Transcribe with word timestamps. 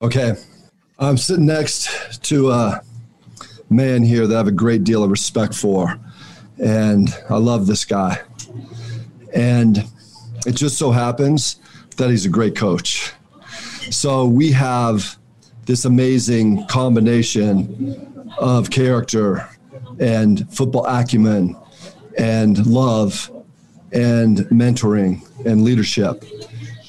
Okay. 0.00 0.36
I'm 1.00 1.16
sitting 1.16 1.46
next 1.46 2.22
to 2.26 2.50
a 2.52 2.82
man 3.68 4.04
here 4.04 4.28
that 4.28 4.34
I 4.34 4.38
have 4.38 4.46
a 4.46 4.52
great 4.52 4.84
deal 4.84 5.02
of 5.02 5.10
respect 5.10 5.52
for. 5.52 5.98
And 6.62 7.08
I 7.28 7.38
love 7.38 7.66
this 7.66 7.84
guy. 7.84 8.20
And 9.34 9.84
it 10.46 10.54
just 10.54 10.78
so 10.78 10.92
happens 10.92 11.56
that 11.96 12.10
he's 12.10 12.26
a 12.26 12.28
great 12.28 12.54
coach. 12.54 13.12
So 13.90 14.24
we 14.24 14.52
have 14.52 15.18
this 15.66 15.84
amazing 15.84 16.64
combination 16.68 18.30
of 18.38 18.70
character 18.70 19.48
and 19.98 20.48
football 20.54 20.86
acumen 20.86 21.56
and 22.16 22.64
love 22.66 23.32
and 23.92 24.38
mentoring 24.50 25.28
and 25.44 25.64
leadership 25.64 26.24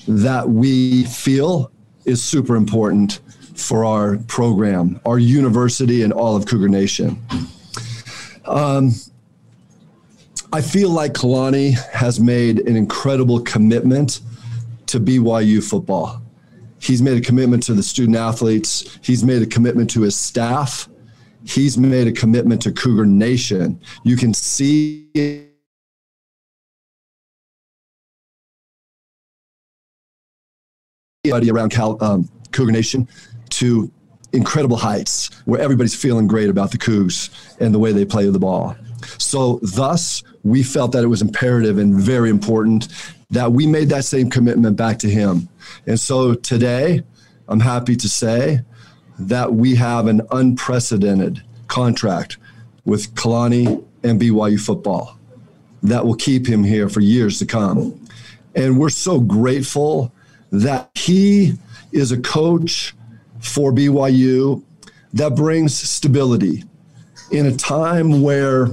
that 0.08 0.48
we 0.48 1.06
feel 1.06 1.72
is 2.10 2.24
super 2.24 2.56
important 2.56 3.20
for 3.56 3.86
our 3.86 4.18
program, 4.28 5.00
our 5.06 5.20
university, 5.20 6.02
and 6.02 6.12
all 6.12 6.36
of 6.36 6.46
Cougar 6.46 6.70
Nation. 6.70 7.22
Um, 8.46 8.92
I 10.52 10.62
feel 10.62 10.90
like 10.90 11.14
Kalani 11.14 11.74
has 11.92 12.20
made 12.20 12.60
an 12.68 12.76
incredible 12.76 13.40
commitment 13.42 14.22
to 14.88 15.00
BYU 15.00 15.64
football. 15.64 16.22
He's 16.82 17.02
made 17.02 17.18
a 17.18 17.22
commitment 17.22 17.62
to 17.64 17.74
the 17.74 17.84
student 17.84 18.18
athletes. 18.18 18.98
He's 19.04 19.24
made 19.24 19.44
a 19.44 19.46
commitment 19.46 19.90
to 19.92 20.02
his 20.02 20.18
staff. 20.18 20.90
He's 21.44 21.78
made 21.78 22.08
a 22.08 22.12
commitment 22.12 22.62
to 22.64 22.72
Cougar 22.72 23.06
Nation. 23.06 23.80
You 24.04 24.16
can 24.16 24.34
see 24.34 25.49
everybody 31.26 31.52
around 31.52 31.70
Cal, 31.70 32.02
um, 32.02 32.30
Cougar 32.54 32.72
Nation 32.72 33.06
to 33.50 33.92
incredible 34.32 34.78
heights 34.78 35.30
where 35.44 35.60
everybody's 35.60 35.94
feeling 35.94 36.28
great 36.28 36.50
about 36.50 36.72
the 36.72 36.78
Cougs 36.78 37.30
and 37.60 37.76
the 37.76 37.80
way 37.80 37.92
they 37.92 38.06
play 38.06 38.30
the 38.30 38.40
ball. 38.40 38.74
So, 39.18 39.60
thus, 39.62 40.24
we 40.46 40.64
felt 40.64 40.94
that 40.94 41.04
it 41.04 41.08
was 41.08 41.22
imperative 41.22 41.78
and 41.78 41.94
very 41.94 42.30
important 42.30 42.88
that 43.32 43.52
we 43.52 43.68
made 43.68 43.90
that 43.90 44.06
same 44.06 44.30
commitment 44.30 44.78
back 44.78 44.98
to 45.00 45.10
him. 45.10 45.50
And 45.86 46.00
so 46.00 46.36
today, 46.36 47.04
I'm 47.50 47.60
happy 47.60 47.98
to 47.98 48.08
say 48.08 48.62
that 49.20 49.54
we 49.54 49.76
have 49.76 50.08
an 50.08 50.22
unprecedented 50.32 51.44
contract 51.68 52.38
with 52.86 53.14
Kalani 53.16 53.84
and 54.04 54.22
BYU 54.22 54.58
football 54.58 55.18
that 55.84 56.06
will 56.06 56.16
keep 56.16 56.48
him 56.48 56.64
here 56.64 56.88
for 56.88 57.02
years 57.02 57.40
to 57.40 57.46
come. 57.46 58.08
And 58.56 58.80
we're 58.80 58.88
so 58.88 59.20
grateful 59.20 60.14
that 60.52 60.90
he 60.96 61.54
is 61.92 62.12
a 62.12 62.22
coach 62.22 62.94
for 63.40 63.72
BYU 63.72 64.64
that 65.14 65.36
brings 65.36 65.76
stability 65.76 66.64
in 67.32 67.46
a 67.46 67.56
time 67.56 68.22
where 68.22 68.70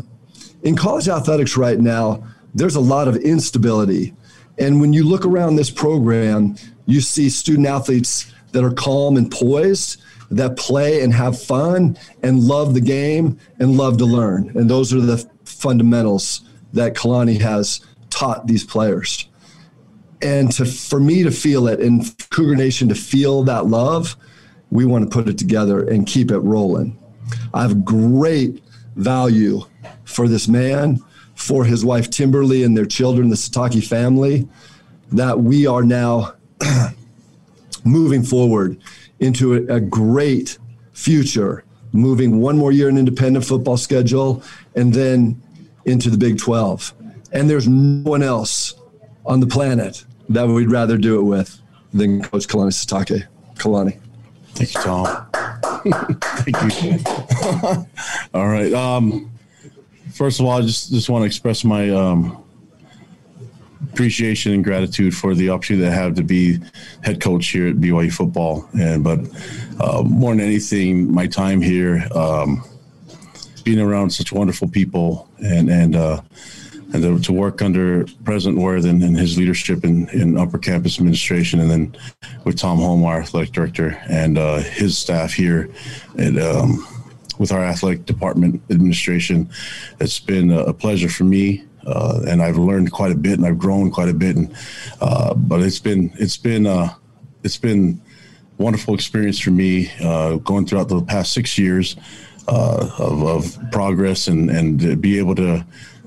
in 0.63 0.77
college 0.77 1.09
athletics 1.09 1.57
right 1.57 1.79
now, 1.79 2.27
there's 2.55 2.77
a 2.77 2.81
lot 2.81 3.09
of 3.09 3.17
instability. 3.17 4.15
And 4.59 4.81
when 4.81 4.93
you 4.93 5.05
look 5.05 5.25
around 5.27 5.57
this 5.57 5.71
program, 5.71 6.57
you 6.87 7.01
see 7.01 7.29
student 7.29 7.67
athletes 7.67 8.33
that 8.53 8.65
are 8.65 8.73
calm 8.73 9.17
and 9.17 9.31
poised, 9.31 10.01
that 10.31 10.57
play 10.57 11.03
and 11.03 11.13
have 11.13 11.41
fun 11.41 11.97
and 12.23 12.41
love 12.41 12.75
the 12.75 12.81
game 12.81 13.39
and 13.61 13.77
love 13.77 13.99
to 13.99 14.05
learn. 14.05 14.51
And 14.57 14.69
those 14.69 14.93
are 14.93 15.01
the 15.01 15.19
fundamentals 15.45 16.41
that 16.73 16.95
Kalani 16.95 17.41
has 17.41 17.81
taught 18.11 18.47
these 18.47 18.65
players. 18.65 19.29
And 20.23 20.51
to 20.53 20.65
for 20.65 20.99
me 20.99 21.23
to 21.23 21.31
feel 21.31 21.69
it 21.69 21.81
and 21.81 22.03
Cougar 22.31 22.57
Nation 22.57 22.89
to 22.89 22.95
feel 22.95 23.43
that 23.45 23.67
love, 23.67 24.17
we 24.71 24.85
want 24.85 25.05
to 25.05 25.11
put 25.11 25.29
it 25.29 25.39
together 25.39 25.87
and 25.89 26.07
keep 26.07 26.31
it 26.31 26.39
rolling. 26.39 26.99
I 27.53 27.63
have 27.63 27.85
great 27.85 28.63
value 28.97 29.63
for 30.05 30.29
this 30.29 30.49
man, 30.49 31.03
for 31.35 31.65
his 31.65 31.85
wife 31.85 32.11
Timberly 32.11 32.63
and 32.63 32.77
their 32.77 32.87
children, 32.87 33.29
the 33.29 33.37
Sitake 33.37 33.87
family, 33.87 34.49
that 35.13 35.39
we 35.41 35.67
are 35.67 35.83
now 35.83 36.35
moving 37.85 38.23
forward 38.23 38.79
into 39.21 39.55
a, 39.55 39.77
a, 39.77 39.81
great 39.81 40.59
future, 40.93 41.65
moving 41.93 42.41
one 42.41 42.57
more 42.57 42.73
year 42.73 42.89
in 42.89 42.99
independent 42.99 43.45
football 43.45 43.77
schedule 43.77 44.43
and 44.75 44.93
then 44.93 45.41
into 45.85 46.11
the 46.11 46.19
Big 46.19 46.39
12. 46.39 46.93
And 47.33 47.49
there's 47.49 47.69
no 47.69 48.11
one 48.11 48.23
else 48.23 48.75
on 49.27 49.41
the 49.41 49.47
planet 49.47 50.05
that 50.29 50.47
we'd 50.49 50.71
rather 50.71 50.97
do 50.97 51.19
it 51.19 51.23
with 51.23 51.61
than 51.93 52.23
Coach 52.23 52.47
Kalani 52.47 52.73
Sitake. 52.73 53.27
Kalani. 53.55 53.99
Thank 54.55 54.75
you, 54.75 54.81
Tom. 54.81 55.27
Thank 56.21 56.83
you. 56.83 56.99
All 58.35 58.49
right. 58.49 58.73
Um, 58.73 59.31
first 60.13 60.41
of 60.41 60.47
all, 60.47 60.53
I 60.53 60.63
just 60.63 60.91
just 60.91 61.09
want 61.09 61.23
to 61.23 61.27
express 61.27 61.65
my 61.65 61.91
um, 61.91 62.43
appreciation 63.93 64.53
and 64.53 64.65
gratitude 64.65 65.15
for 65.15 65.35
the 65.35 65.51
opportunity 65.51 65.87
I 65.87 65.91
have 65.91 66.15
to 66.15 66.23
be 66.23 66.59
head 67.03 67.21
coach 67.21 67.49
here 67.49 67.69
at 67.69 67.77
BYU 67.77 68.13
football. 68.13 68.69
And 68.79 69.05
but 69.05 69.21
uh, 69.81 70.03
more 70.03 70.33
than 70.33 70.41
anything, 70.41 71.13
my 71.13 71.27
time 71.27 71.61
here, 71.61 72.07
um, 72.15 72.65
being 73.65 73.81
around 73.81 74.11
such 74.11 74.33
wonderful 74.33 74.69
people 74.69 75.29
and 75.39 75.69
and 75.71 75.97
uh, 75.97 76.23
and 76.93 77.03
to, 77.03 77.19
to, 77.19 77.33
work 77.33 77.63
under 77.63 78.07
President 78.25 78.61
Worthen 78.61 79.03
and 79.03 79.17
his 79.17 79.37
leadership 79.37 79.85
in, 79.85 80.09
in 80.11 80.39
upper 80.39 80.59
campus 80.59 80.99
administration, 80.99 81.61
and 81.61 81.71
then 81.71 81.97
with 82.45 82.59
Tom 82.59 82.79
Holmoe, 82.79 83.07
our 83.07 83.21
athletic 83.21 83.53
director, 83.53 83.99
and 84.09 84.39
uh, 84.39 84.59
his 84.59 84.97
staff 84.97 85.33
here 85.33 85.69
at 86.19 86.39
um, 86.39 86.87
with 87.39 87.53
our 87.53 87.65
athletic 87.65 88.07
department 88.07 88.63
administration. 88.71 89.49
It's 90.01 90.21
been 90.21 90.51
a 90.51 90.73
pleasure 90.73 91.09
for 91.09 91.25
me. 91.25 91.65
Uh, 91.87 92.21
and 92.27 92.43
I've 92.43 92.57
learned 92.57 92.91
quite 92.91 93.13
a 93.13 93.17
bit, 93.17 93.35
and 93.35 93.47
I've 93.47 93.59
grown 93.59 93.93
quite 93.93 94.09
a 94.09 94.15
bit. 94.15 94.35
And 94.35 94.57
uh, 95.01 95.35
but 95.35 95.61
it's 95.61 95.79
been 95.79 96.13
it's 96.19 96.37
been 96.37 96.67
uh, 96.67 96.93
it's 97.45 97.59
been 97.59 98.01
wonderful 98.59 98.95
experience 98.95 99.39
for 99.39 99.51
me 99.51 99.93
uh, 100.01 100.37
going 100.37 100.67
throughout 100.67 100.89
the 100.89 101.01
past 101.03 101.33
six 101.33 101.57
years 101.57 101.97
uh, 102.49 102.91
of, 102.99 103.23
of, 103.25 103.59
progress 103.73 104.29
and 104.29 104.51
and 104.51 105.01
be 105.01 105.19
able 105.19 105.35
to 105.35 105.65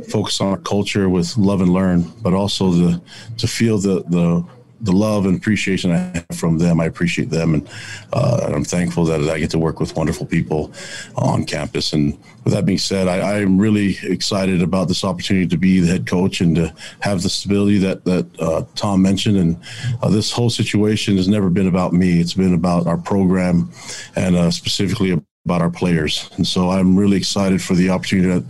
focus 0.10 0.40
on 0.42 0.48
our 0.48 0.58
culture 0.58 1.10
with 1.10 1.38
love 1.38 1.62
and 1.62 1.72
learn, 1.72 2.04
but 2.22 2.34
also 2.34 2.72
the 2.72 3.02
to 3.38 3.48
feel 3.48 3.78
the 3.78 4.04
the 4.10 4.46
the 4.82 4.92
love 4.92 5.26
and 5.26 5.38
appreciation 5.38 5.92
I 5.92 5.98
have 5.98 6.26
from 6.34 6.58
them. 6.58 6.80
I 6.80 6.86
appreciate 6.86 7.30
them, 7.30 7.54
and 7.54 7.70
uh, 8.14 8.50
I'm 8.54 8.64
thankful 8.64 9.04
that 9.06 9.22
I 9.30 9.40
get 9.40 9.52
to 9.52 9.60
work 9.60 9.80
with 9.80 9.96
wonderful 9.96 10.26
people 10.26 10.72
on 11.16 11.46
campus. 11.46 11.94
And 11.94 12.18
with 12.44 12.54
that 12.54 12.66
being 12.66 12.78
said, 12.78 13.08
I, 13.08 13.40
am 13.40 13.58
really 13.58 13.98
excited 14.04 14.62
about 14.62 14.88
this 14.88 15.04
opportunity 15.04 15.48
to 15.48 15.58
be 15.58 15.80
the 15.80 15.88
head 15.88 16.08
coach 16.08 16.40
and 16.42 16.56
to 16.56 16.74
have 17.02 17.22
the 17.22 17.30
stability 17.30 17.78
that 17.80 18.06
that 18.06 18.28
uh, 18.40 18.64
Tom 18.76 19.02
mentioned. 19.02 19.38
And 19.38 19.58
uh, 20.02 20.10
this 20.10 20.32
whole 20.32 20.50
situation 20.50 21.18
has 21.18 21.28
never 21.28 21.50
been 21.50 21.68
about 21.68 21.94
me; 21.94 22.20
it's 22.20 22.34
been 22.34 22.54
about 22.54 22.88
our 22.88 22.98
program, 22.98 23.70
and 24.16 24.36
uh, 24.36 24.52
specifically 24.52 25.22
about 25.46 25.62
our 25.62 25.70
players. 25.70 26.30
And 26.36 26.46
so 26.46 26.70
I'm 26.70 26.98
really 26.98 27.16
excited 27.16 27.62
for 27.62 27.74
the 27.74 27.90
opportunity 27.90 28.28
that, 28.28 28.44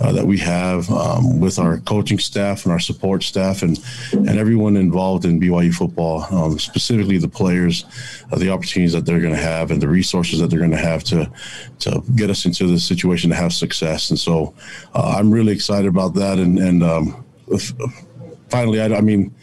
uh, 0.00 0.12
that 0.12 0.26
we 0.26 0.38
have 0.38 0.88
um, 0.90 1.40
with 1.40 1.58
our 1.58 1.78
coaching 1.80 2.18
staff 2.18 2.64
and 2.64 2.72
our 2.72 2.78
support 2.78 3.24
staff 3.24 3.62
and, 3.62 3.78
and 4.12 4.38
everyone 4.38 4.76
involved 4.76 5.24
in 5.24 5.40
BYU 5.40 5.74
football, 5.74 6.22
um, 6.30 6.58
specifically 6.58 7.18
the 7.18 7.28
players, 7.28 7.84
uh, 8.30 8.38
the 8.38 8.48
opportunities 8.48 8.92
that 8.92 9.04
they're 9.04 9.20
going 9.20 9.34
to 9.34 9.40
have 9.40 9.72
and 9.72 9.82
the 9.82 9.88
resources 9.88 10.38
that 10.38 10.48
they're 10.48 10.60
going 10.60 10.70
to 10.70 10.76
have 10.76 11.02
to, 11.04 11.30
to 11.80 12.02
get 12.14 12.30
us 12.30 12.46
into 12.46 12.66
the 12.68 12.78
situation 12.78 13.28
to 13.30 13.36
have 13.36 13.52
success. 13.52 14.10
And 14.10 14.18
so 14.18 14.54
uh, 14.94 15.16
I'm 15.18 15.32
really 15.32 15.52
excited 15.52 15.88
about 15.88 16.14
that. 16.14 16.38
And, 16.38 16.58
and 16.60 16.82
um, 16.84 17.24
if, 17.48 17.72
finally, 18.50 18.80
I, 18.80 18.86
I, 18.96 19.00
mean, 19.00 19.34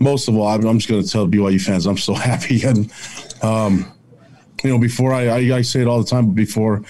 most 0.00 0.28
of 0.28 0.36
all, 0.36 0.48
I'm, 0.48 0.66
I'm 0.66 0.78
just 0.78 0.90
going 0.90 1.02
to 1.02 1.08
tell 1.08 1.28
BYU 1.28 1.62
fans 1.62 1.86
I'm 1.86 1.96
so 1.96 2.12
happy. 2.30 2.64
And, 2.64 2.92
um, 3.40 3.92
you 4.62 4.70
know, 4.70 4.78
before 4.78 5.12
I, 5.12 5.26
I, 5.26 5.56
I, 5.56 5.62
say 5.62 5.80
it 5.80 5.86
all 5.86 6.02
the 6.02 6.08
time, 6.08 6.26
but 6.26 6.34
before 6.34 6.82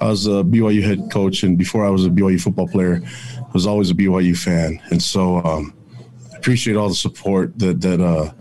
I 0.00 0.06
was 0.06 0.26
a 0.26 0.42
BYU 0.42 0.82
head 0.82 1.10
coach 1.10 1.42
and 1.42 1.58
before 1.58 1.84
I 1.84 1.90
was 1.90 2.06
a 2.06 2.10
BYU 2.10 2.40
football 2.40 2.68
player, 2.68 3.02
I 3.36 3.50
was 3.52 3.66
always 3.66 3.90
a 3.90 3.94
BYU 3.94 4.36
fan. 4.36 4.80
And 4.90 5.02
so, 5.02 5.38
um, 5.44 5.74
appreciate 6.36 6.76
all 6.76 6.88
the 6.88 6.94
support 6.94 7.58
that, 7.58 7.80
that, 7.80 8.00
uh, 8.00 8.32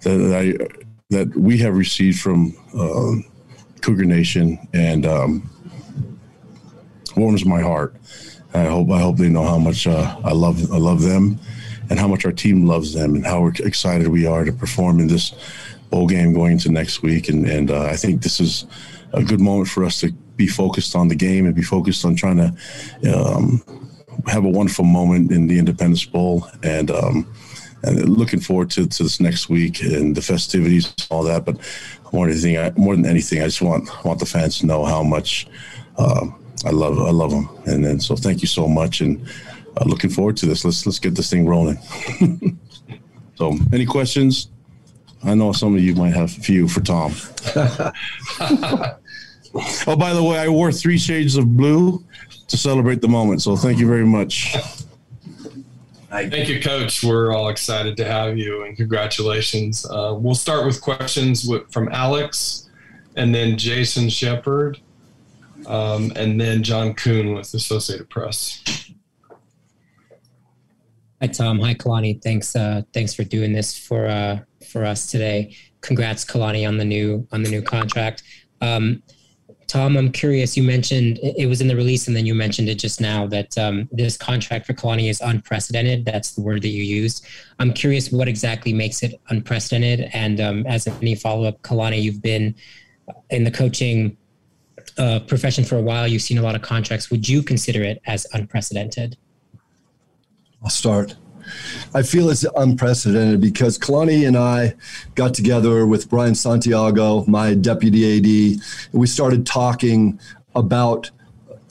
that 0.00 0.34
I, 0.34 0.66
that 1.10 1.36
we 1.36 1.58
have 1.58 1.76
received 1.76 2.20
from, 2.20 2.54
uh, 2.78 3.16
Cougar 3.80 4.04
Nation 4.04 4.58
and, 4.72 5.04
um, 5.04 5.50
warms 7.16 7.44
my 7.44 7.60
heart. 7.60 7.96
I 8.54 8.64
hope, 8.64 8.90
I 8.90 9.00
hope 9.00 9.16
they 9.16 9.28
know 9.28 9.44
how 9.44 9.58
much, 9.58 9.86
uh, 9.86 10.16
I 10.24 10.32
love, 10.32 10.72
I 10.72 10.78
love 10.78 11.02
them 11.02 11.38
and 11.90 11.98
how 11.98 12.08
much 12.08 12.24
our 12.24 12.32
team 12.32 12.66
loves 12.66 12.94
them 12.94 13.14
and 13.14 13.26
how 13.26 13.46
excited 13.46 14.08
we 14.08 14.24
are 14.24 14.44
to 14.44 14.52
perform 14.52 15.00
in 15.00 15.08
this, 15.08 15.34
bowl 15.92 16.08
game 16.08 16.32
going 16.32 16.52
into 16.52 16.72
next 16.72 17.02
week, 17.02 17.28
and 17.28 17.46
and 17.46 17.70
uh, 17.70 17.84
I 17.84 17.96
think 17.96 18.22
this 18.22 18.40
is 18.40 18.66
a 19.12 19.22
good 19.22 19.40
moment 19.40 19.68
for 19.68 19.84
us 19.84 20.00
to 20.00 20.10
be 20.36 20.48
focused 20.48 20.96
on 20.96 21.06
the 21.08 21.14
game 21.14 21.44
and 21.46 21.54
be 21.54 21.62
focused 21.62 22.04
on 22.04 22.16
trying 22.16 22.38
to 22.38 22.48
um, 23.14 23.62
have 24.26 24.44
a 24.44 24.48
wonderful 24.48 24.86
moment 24.86 25.30
in 25.30 25.46
the 25.46 25.58
Independence 25.58 26.04
Bowl 26.04 26.46
and. 26.64 26.90
Um, 26.90 27.32
and 27.84 28.16
looking 28.16 28.38
forward 28.38 28.70
to, 28.70 28.86
to 28.86 29.02
this 29.02 29.18
next 29.18 29.48
week 29.48 29.82
and 29.82 30.14
the 30.14 30.22
festivities, 30.22 30.84
and 30.86 31.08
all 31.10 31.24
that. 31.24 31.44
But 31.44 31.56
more 32.12 32.28
than 32.28 32.34
anything, 32.34 32.56
I, 32.56 32.70
more 32.78 32.94
than 32.94 33.06
anything, 33.06 33.42
I 33.42 33.46
just 33.46 33.60
want 33.60 33.90
want 34.04 34.20
the 34.20 34.26
fans 34.26 34.60
to 34.60 34.66
know 34.66 34.84
how 34.84 35.02
much 35.02 35.48
uh, 35.98 36.26
I 36.64 36.70
love 36.70 36.96
I 37.00 37.10
love 37.10 37.32
them, 37.32 37.48
and 37.66 37.84
then 37.84 37.98
so 37.98 38.14
thank 38.14 38.40
you 38.40 38.46
so 38.46 38.68
much, 38.68 39.00
and 39.00 39.26
uh, 39.76 39.84
looking 39.84 40.10
forward 40.10 40.36
to 40.36 40.46
this. 40.46 40.64
Let's 40.64 40.86
let's 40.86 41.00
get 41.00 41.16
this 41.16 41.28
thing 41.28 41.44
rolling. 41.44 41.78
so, 43.34 43.58
any 43.72 43.86
questions? 43.86 44.52
I 45.24 45.34
know 45.34 45.52
some 45.52 45.74
of 45.74 45.80
you 45.82 45.94
might 45.94 46.14
have 46.14 46.36
a 46.36 46.40
few 46.40 46.68
for 46.68 46.80
Tom. 46.80 47.12
oh, 49.86 49.96
by 49.96 50.12
the 50.12 50.22
way, 50.22 50.38
I 50.38 50.48
wore 50.48 50.72
three 50.72 50.98
shades 50.98 51.36
of 51.36 51.56
blue 51.56 52.04
to 52.48 52.56
celebrate 52.56 53.00
the 53.00 53.08
moment. 53.08 53.42
So, 53.42 53.56
thank 53.56 53.78
you 53.78 53.86
very 53.86 54.06
much. 54.06 54.56
Thank 56.12 56.48
you, 56.48 56.60
Coach. 56.60 57.02
We're 57.02 57.32
all 57.32 57.48
excited 57.48 57.96
to 57.96 58.04
have 58.04 58.36
you, 58.36 58.64
and 58.64 58.76
congratulations. 58.76 59.86
Uh, 59.86 60.14
we'll 60.14 60.34
start 60.34 60.66
with 60.66 60.80
questions 60.82 61.46
with, 61.46 61.72
from 61.72 61.88
Alex, 61.90 62.68
and 63.16 63.34
then 63.34 63.56
Jason 63.56 64.10
Shepard, 64.10 64.78
um, 65.66 66.12
and 66.14 66.38
then 66.38 66.62
John 66.62 66.92
Coon 66.92 67.32
with 67.32 67.54
Associated 67.54 68.10
Press. 68.10 68.62
Hi 71.22 71.28
Tom. 71.28 71.60
Hi 71.60 71.72
Kalani. 71.72 72.20
Thanks. 72.20 72.56
Uh, 72.56 72.82
thanks 72.92 73.14
for 73.14 73.22
doing 73.22 73.52
this 73.52 73.78
for 73.78 74.08
uh, 74.08 74.40
for 74.66 74.84
us 74.84 75.08
today. 75.08 75.54
Congrats, 75.80 76.24
Kalani, 76.24 76.66
on 76.66 76.78
the 76.78 76.84
new 76.84 77.28
on 77.30 77.44
the 77.44 77.48
new 77.48 77.62
contract. 77.62 78.24
Um, 78.60 79.04
Tom, 79.68 79.96
I'm 79.96 80.10
curious. 80.10 80.56
You 80.56 80.64
mentioned 80.64 81.20
it 81.22 81.48
was 81.48 81.60
in 81.60 81.68
the 81.68 81.76
release, 81.76 82.08
and 82.08 82.16
then 82.16 82.26
you 82.26 82.34
mentioned 82.34 82.68
it 82.68 82.74
just 82.74 83.00
now 83.00 83.28
that 83.28 83.56
um, 83.56 83.88
this 83.92 84.16
contract 84.16 84.66
for 84.66 84.72
Kalani 84.72 85.08
is 85.08 85.20
unprecedented. 85.20 86.04
That's 86.04 86.32
the 86.32 86.40
word 86.40 86.60
that 86.62 86.70
you 86.70 86.82
used. 86.82 87.24
I'm 87.60 87.72
curious 87.72 88.10
what 88.10 88.26
exactly 88.26 88.72
makes 88.72 89.04
it 89.04 89.14
unprecedented. 89.28 90.10
And 90.12 90.40
um, 90.40 90.66
as 90.66 90.88
any 90.88 91.14
follow 91.14 91.44
up, 91.44 91.62
Kalani, 91.62 92.02
you've 92.02 92.20
been 92.20 92.52
in 93.30 93.44
the 93.44 93.52
coaching 93.52 94.16
uh, 94.98 95.20
profession 95.20 95.62
for 95.62 95.76
a 95.76 95.82
while. 95.82 96.08
You've 96.08 96.22
seen 96.22 96.38
a 96.38 96.42
lot 96.42 96.56
of 96.56 96.62
contracts. 96.62 97.12
Would 97.12 97.28
you 97.28 97.44
consider 97.44 97.84
it 97.84 98.02
as 98.06 98.26
unprecedented? 98.32 99.16
I'll 100.62 100.70
start. 100.70 101.16
I 101.92 102.02
feel 102.02 102.30
it's 102.30 102.44
unprecedented 102.56 103.40
because 103.40 103.78
Kalani 103.78 104.26
and 104.26 104.36
I 104.36 104.74
got 105.14 105.34
together 105.34 105.86
with 105.86 106.08
Brian 106.08 106.34
Santiago, 106.34 107.24
my 107.26 107.54
deputy 107.54 108.18
AD, 108.18 108.60
and 108.92 109.00
we 109.00 109.06
started 109.06 109.44
talking 109.44 110.20
about 110.54 111.10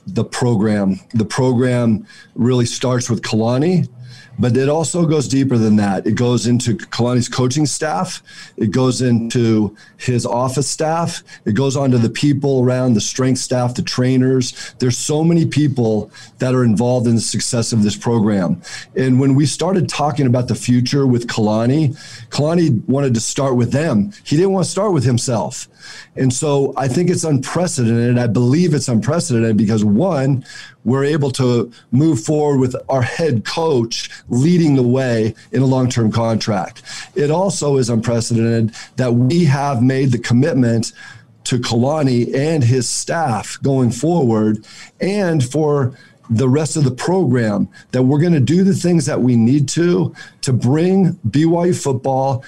the 0.06 0.26
program. 0.26 1.00
The 1.14 1.26
program 1.26 2.06
really 2.36 2.66
starts 2.66 3.10
with 3.10 3.22
Kalani 3.22 3.88
but 4.40 4.58
it 4.58 4.70
also 4.70 5.06
goes 5.06 5.28
deeper 5.28 5.58
than 5.58 5.76
that. 5.76 6.08
It 6.08 6.16
goes 6.16 6.48
into 6.48 6.76
Kalani's 6.76 7.30
coaching 7.30 7.66
staff. 7.66 8.24
It 8.58 8.72
goes 8.72 9.02
into 9.02 9.76
his 9.98 10.26
office 10.26 10.70
staff. 10.70 11.24
It 11.46 11.54
goes 11.54 11.76
on 11.76 11.92
to 11.92 11.98
the 11.98 12.10
people 12.10 12.64
around 12.64 12.94
the 12.94 13.02
strength 13.02 13.40
staff, 13.40 13.76
the 13.76 13.82
trainers. 13.82 14.74
There's 14.80 14.98
so 14.98 15.24
many 15.24 15.46
people 15.46 16.12
that 16.40 16.56
are 16.56 16.64
involved 16.64 17.08
in 17.08 17.16
the 17.16 17.22
success 17.22 17.72
of 17.72 17.84
this 17.84 17.96
program. 17.96 18.62
And 18.96 19.20
when 19.20 19.36
we 19.36 19.46
started 19.46 19.88
talking 19.90 20.28
about 20.28 20.48
the 20.48 20.56
future 20.56 21.06
with 21.06 21.28
Kalani, 21.28 21.96
Kalani 22.30 22.84
wanted 22.88 23.14
to 23.14 23.22
start 23.22 23.56
with 23.56 23.72
them. 23.72 24.12
He 24.24 24.36
didn't 24.38 24.54
want 24.54 24.66
to 24.66 24.72
start 24.72 24.94
with 24.94 25.04
himself. 25.04 25.68
And 26.16 26.32
so 26.34 26.74
I 26.78 26.88
think 26.88 27.10
it's 27.10 27.24
unprecedented. 27.24 28.18
I 28.18 28.28
believe 28.28 28.74
it's 28.74 28.88
unprecedented 28.88 29.58
because 29.58 29.84
one, 29.84 30.46
we're 30.84 31.04
able 31.04 31.32
to 31.32 31.72
move 31.92 32.24
forward 32.24 32.60
with 32.60 32.76
our 32.90 33.02
head 33.02 33.46
coach 33.46 34.10
leading 34.30 34.76
the 34.76 34.84
way 34.84 35.36
in 35.52 35.62
a 35.62 35.66
long 35.66 35.90
term 35.90 36.12
contract. 36.12 36.82
It 37.16 37.32
also 37.32 37.78
is 37.78 37.90
unprecedented 37.90 38.76
that 38.96 39.14
we 39.14 39.46
have 39.46 39.84
made 39.84 40.12
the 40.12 40.20
commitment 40.20 40.94
to 41.46 41.60
Kalani 41.60 42.34
and 42.36 42.64
his 42.64 42.90
staff 42.90 43.58
going 43.62 43.92
forward 43.92 44.66
and 45.00 45.44
for 45.44 45.94
the 46.30 46.48
rest 46.48 46.78
of 46.78 46.84
the 46.84 46.92
program 46.92 47.68
that 47.92 48.04
we're 48.04 48.22
going 48.22 48.34
to 48.34 48.40
do 48.40 48.64
the 48.64 48.74
things 48.74 49.06
that 49.06 49.22
we 49.22 49.36
need 49.36 49.68
to 49.68 50.16
to 50.42 50.54
bring 50.54 51.14
BYU 51.28 51.80
football 51.80 52.44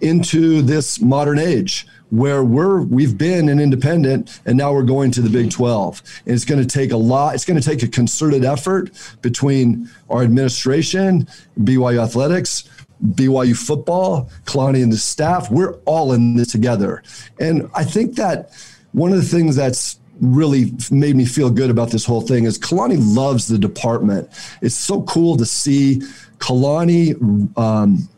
into 0.00 0.62
this 0.62 1.00
modern 1.00 1.38
age 1.38 1.86
where 2.10 2.44
we're 2.44 2.82
we've 2.82 3.18
been 3.18 3.48
an 3.48 3.58
independent 3.58 4.40
and 4.46 4.56
now 4.56 4.72
we're 4.72 4.82
going 4.82 5.10
to 5.12 5.22
the 5.22 5.30
Big 5.30 5.50
12. 5.50 6.02
And 6.26 6.34
it's 6.34 6.44
going 6.44 6.60
to 6.60 6.66
take 6.66 6.92
a 6.92 6.96
lot. 6.96 7.34
It's 7.34 7.44
going 7.44 7.60
to 7.60 7.66
take 7.66 7.82
a 7.82 7.88
concerted 7.88 8.44
effort 8.44 8.90
between 9.22 9.90
our 10.08 10.22
administration, 10.22 11.26
BYU 11.60 12.02
athletics, 12.02 12.68
BYU 13.04 13.56
football, 13.56 14.30
Kalani 14.44 14.82
and 14.82 14.92
the 14.92 14.96
staff. 14.96 15.50
We're 15.50 15.74
all 15.84 16.12
in 16.12 16.36
this 16.36 16.52
together. 16.52 17.02
And 17.40 17.68
I 17.74 17.84
think 17.84 18.16
that 18.16 18.52
one 18.92 19.12
of 19.12 19.18
the 19.18 19.24
things 19.24 19.56
that's 19.56 19.98
really 20.20 20.72
made 20.90 21.14
me 21.14 21.26
feel 21.26 21.50
good 21.50 21.68
about 21.68 21.90
this 21.90 22.04
whole 22.04 22.22
thing 22.22 22.44
is 22.44 22.58
Kalani 22.58 22.96
loves 22.98 23.48
the 23.48 23.58
department. 23.58 24.28
It's 24.62 24.74
so 24.74 25.02
cool 25.02 25.36
to 25.36 25.44
see 25.44 26.00
Kalani 26.38 27.14
um, 27.58 28.08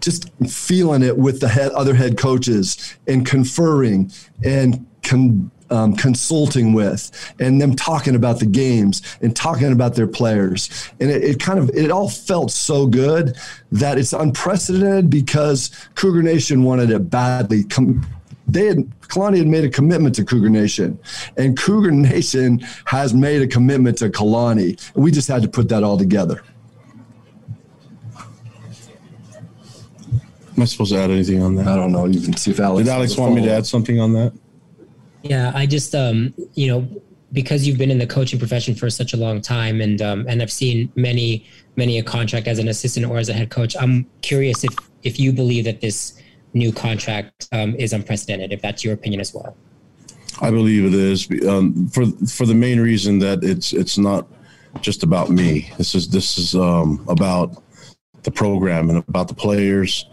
just 0.00 0.30
feeling 0.48 1.02
it 1.02 1.16
with 1.16 1.40
the 1.40 1.48
head, 1.48 1.72
other 1.72 1.94
head 1.94 2.18
coaches 2.18 2.96
and 3.06 3.26
conferring 3.26 4.10
and 4.42 4.86
con, 5.02 5.50
um, 5.70 5.94
consulting 5.94 6.72
with 6.72 7.10
and 7.38 7.60
them 7.60 7.74
talking 7.76 8.14
about 8.14 8.40
the 8.40 8.46
games 8.46 9.02
and 9.20 9.34
talking 9.34 9.72
about 9.72 9.94
their 9.94 10.06
players. 10.06 10.90
And 11.00 11.10
it, 11.10 11.22
it, 11.22 11.40
kind 11.40 11.58
of, 11.58 11.70
it 11.70 11.90
all 11.90 12.08
felt 12.08 12.50
so 12.50 12.86
good 12.86 13.36
that 13.72 13.98
it's 13.98 14.12
unprecedented 14.12 15.10
because 15.10 15.70
Cougar 15.94 16.22
Nation 16.22 16.64
wanted 16.64 16.90
it 16.90 17.10
badly. 17.10 17.64
Com- 17.64 18.04
they 18.48 18.66
had, 18.66 18.78
Kalani 19.02 19.38
had 19.38 19.46
made 19.46 19.64
a 19.64 19.68
commitment 19.68 20.14
to 20.16 20.24
Cougar 20.24 20.50
Nation 20.50 20.98
and 21.36 21.56
Cougar 21.56 21.92
Nation 21.92 22.60
has 22.86 23.14
made 23.14 23.42
a 23.42 23.46
commitment 23.46 23.98
to 23.98 24.08
Kalani. 24.08 24.80
We 24.94 25.12
just 25.12 25.28
had 25.28 25.42
to 25.42 25.48
put 25.48 25.68
that 25.68 25.84
all 25.84 25.96
together. 25.96 26.42
Am 30.56 30.62
I 30.62 30.64
supposed 30.64 30.92
to 30.92 30.98
add 30.98 31.10
anything 31.10 31.42
on 31.42 31.54
that? 31.56 31.68
I 31.68 31.76
don't 31.76 31.92
know. 31.92 32.06
You 32.06 32.20
can 32.20 32.36
see 32.36 32.50
if 32.50 32.60
Alex. 32.60 32.86
Did 32.86 32.92
Alex 32.92 33.16
want 33.16 33.34
me 33.34 33.42
to 33.42 33.50
add 33.50 33.66
something 33.66 34.00
on 34.00 34.12
that? 34.14 34.32
Yeah, 35.22 35.52
I 35.54 35.66
just 35.66 35.94
um, 35.94 36.34
you 36.54 36.68
know, 36.68 36.88
because 37.32 37.66
you've 37.66 37.78
been 37.78 37.90
in 37.90 37.98
the 37.98 38.06
coaching 38.06 38.38
profession 38.38 38.74
for 38.74 38.90
such 38.90 39.12
a 39.12 39.16
long 39.16 39.40
time, 39.40 39.80
and 39.80 40.02
um, 40.02 40.26
and 40.28 40.42
I've 40.42 40.52
seen 40.52 40.92
many 40.96 41.46
many 41.76 41.98
a 41.98 42.02
contract 42.02 42.46
as 42.46 42.58
an 42.58 42.68
assistant 42.68 43.06
or 43.06 43.18
as 43.18 43.28
a 43.28 43.32
head 43.32 43.50
coach. 43.50 43.76
I'm 43.78 44.06
curious 44.22 44.64
if 44.64 44.74
if 45.02 45.20
you 45.20 45.32
believe 45.32 45.64
that 45.64 45.80
this 45.80 46.20
new 46.52 46.72
contract 46.72 47.48
um, 47.52 47.74
is 47.76 47.92
unprecedented. 47.92 48.52
If 48.52 48.60
that's 48.60 48.82
your 48.84 48.94
opinion 48.94 49.20
as 49.20 49.32
well. 49.32 49.56
I 50.40 50.50
believe 50.50 50.86
it 50.86 50.94
is 50.94 51.28
um, 51.46 51.88
for 51.88 52.06
for 52.26 52.46
the 52.46 52.54
main 52.54 52.80
reason 52.80 53.18
that 53.20 53.44
it's 53.44 53.72
it's 53.72 53.98
not 53.98 54.26
just 54.80 55.02
about 55.02 55.30
me. 55.30 55.70
This 55.78 55.94
is 55.94 56.08
this 56.08 56.38
is 56.38 56.54
um, 56.54 57.04
about 57.08 57.62
the 58.22 58.30
program 58.30 58.90
and 58.90 58.98
about 59.08 59.28
the 59.28 59.34
players 59.34 60.06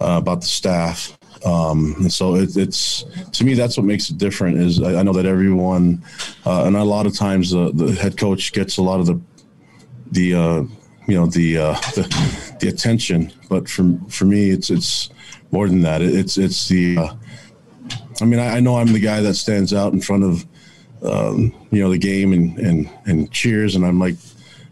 uh, 0.00 0.16
about 0.18 0.40
the 0.40 0.46
staff. 0.46 1.16
Um, 1.44 1.94
and 1.98 2.12
so 2.12 2.34
it, 2.34 2.56
it's 2.56 3.04
to 3.32 3.44
me 3.44 3.54
that's 3.54 3.76
what 3.76 3.86
makes 3.86 4.10
it 4.10 4.18
different. 4.18 4.58
Is 4.58 4.82
I, 4.82 5.00
I 5.00 5.02
know 5.02 5.12
that 5.12 5.26
everyone 5.26 6.04
uh, 6.44 6.64
and 6.64 6.76
a 6.76 6.84
lot 6.84 7.06
of 7.06 7.14
times 7.16 7.50
the, 7.50 7.70
the 7.72 7.92
head 7.92 8.18
coach 8.18 8.52
gets 8.52 8.76
a 8.76 8.82
lot 8.82 9.00
of 9.00 9.06
the 9.06 9.20
the 10.10 10.34
uh, 10.34 10.62
you 11.06 11.14
know 11.14 11.26
the, 11.26 11.58
uh, 11.58 11.74
the, 11.94 12.56
the 12.60 12.68
attention, 12.68 13.32
but 13.48 13.68
for 13.68 13.98
for 14.08 14.26
me 14.26 14.50
it's 14.50 14.70
it's 14.70 15.10
more 15.50 15.68
than 15.68 15.82
that. 15.82 16.02
It, 16.02 16.14
it's 16.14 16.36
it's 16.36 16.68
the 16.68 16.98
uh, 16.98 17.14
I 18.20 18.24
mean 18.24 18.38
I, 18.38 18.56
I, 18.56 18.60
know 18.60 18.76
I'm 18.76 18.92
the 18.92 19.00
guy 19.00 19.20
that 19.20 19.34
stands 19.34 19.72
out 19.72 19.92
in 19.92 20.00
front 20.00 20.24
of 20.24 20.46
um, 21.02 21.54
you 21.70 21.82
know 21.82 21.90
the 21.90 21.98
game 21.98 22.32
and 22.32 22.58
and 22.58 22.90
and 23.06 23.30
cheers, 23.32 23.76
and 23.76 23.86
I'm 23.86 23.98
like 23.98 24.16